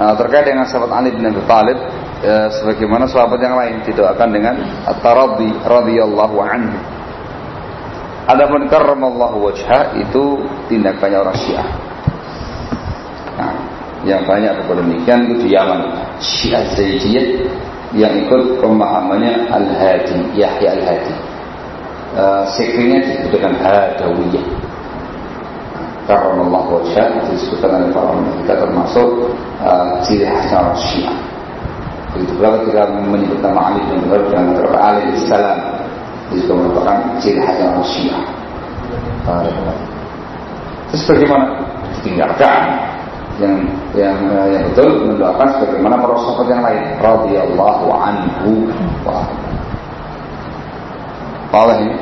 [0.00, 1.76] Nah, terkait dengan sahabat Ali bin Abi Thalib
[2.24, 4.56] ya, sebagaimana sahabat yang lain didoakan dengan
[4.88, 6.80] at-taraddi radhiyallahu anhu.
[8.24, 10.40] Adapun karramallahu wajha itu
[10.72, 11.68] tindakannya orang Syiah.
[13.36, 13.52] Nah,
[14.08, 15.84] yang banyak demikian itu di Yaman.
[16.16, 17.28] Syiah Zaidiyah
[17.94, 21.14] yang ikut pemahamannya Al-Hadi, Yahya Al-Hadi.
[22.10, 24.46] Uh, sekiranya disebutkan Hadawiyah.
[26.10, 29.08] Karramallahu wajha itu disebutkan oleh para ulama kita termasuk
[29.62, 31.16] uh, ciri khas orang Syiah.
[32.10, 35.58] Begitu pula ketika menyebut nama Ali bin Abi Thalib dan Ali salam
[36.34, 38.22] juga merupakan ciri khas orang Syiah.
[40.90, 41.46] Terus bagaimana?
[42.00, 42.62] Ditinggalkan
[43.40, 43.56] yang
[43.96, 44.16] yang
[44.52, 48.52] yang betul mendoakan sebagaimana para sahabat yang lain radhiyallahu anhu
[49.08, 49.24] wa
[51.50, 51.96] Allah ini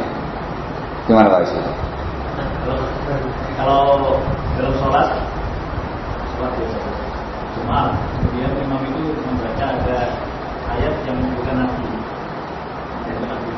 [1.09, 1.73] gimana Pak Ismail?
[3.57, 4.13] Kalau
[4.61, 5.09] dalam sholat,
[6.37, 6.79] sholat biasa.
[7.57, 9.99] Cuma kemudian imam itu membaca ada
[10.77, 11.87] ayat yang menyebutkan nabi.
[13.09, 13.53] Ayat nabi.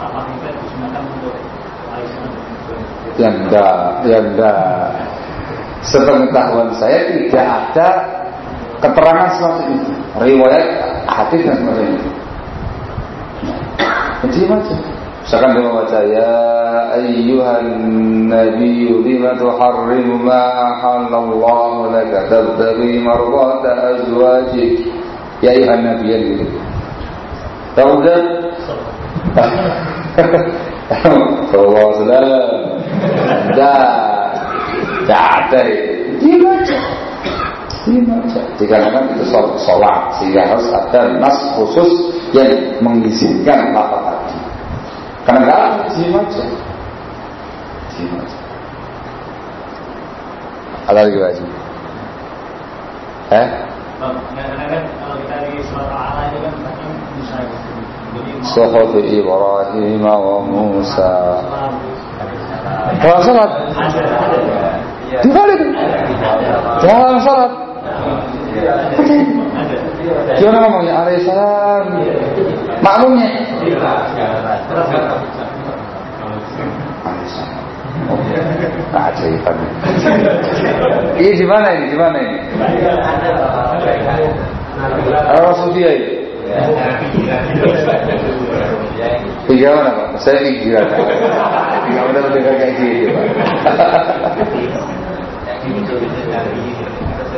[0.00, 1.36] Apa kita disunahkan untuk
[1.92, 2.24] Aisyah
[3.20, 4.87] Ya enggak, ya enggak.
[5.82, 7.88] Sepengetahuan saya tidak ada
[8.82, 9.92] keterangan seperti itu.
[10.18, 10.66] Riwayat
[11.06, 12.02] hadis dan sebagainya.
[14.18, 14.78] Jadi macam
[15.28, 16.36] Misalkan dia membaca Ya
[16.96, 17.66] ayyuhan
[18.32, 24.88] nabiyyu lima tuharrimu ma halallahu laka tabtaghi mardata azwajik?
[25.44, 26.48] Ya ayyuhan nabiyyan gitu
[27.76, 28.22] Tahu kan?
[31.52, 32.48] Sallallahu alaihi wasallam
[35.08, 35.60] Tidak ada.
[36.20, 36.44] Itu
[37.88, 39.24] Diam aja Dikarenakan itu
[39.64, 44.36] sholat Sehingga harus ada nas khusus Yang mengizinkan lafaz tadi.
[45.24, 46.44] Karena enggak ada Diam aja
[47.96, 48.38] Diam aja
[50.92, 51.44] Ada lagi Haji?
[53.28, 53.48] Eh?
[53.98, 55.60] Kadang-kadang kalau kita di
[65.08, 65.16] itu.
[65.16, 65.24] Ada.
[65.24, 65.60] Dibalik
[66.84, 67.52] Dalam sholat
[70.36, 70.94] Gimana ngomongnya?
[71.04, 71.84] Alaihissalam
[72.84, 73.28] Makmumnya
[78.92, 79.56] Keajaiban
[81.18, 81.86] Ini di mana ini?
[81.90, 82.38] Di mana ini?
[85.40, 86.10] Rasul dia ini
[89.48, 90.08] Tiga mana Pak?
[90.20, 93.24] Saya tiga Tiga mana lebih kayak gitu Pak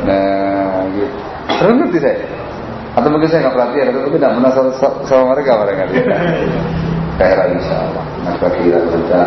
[0.07, 1.17] Nah gitu.
[1.61, 2.17] Terus ngerti saya?
[2.91, 4.71] Atau mungkin saya nggak perhatian Atau mungkin tidak pernah sama,
[5.07, 5.93] sama mereka barangkali
[7.15, 8.03] Khairan insya Allah.
[8.27, 9.21] Maka kira kita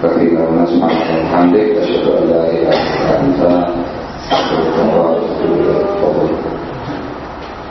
[0.00, 3.58] Bagi Allah subhanahu wa ta'ala Asyhadu an la ilaha illa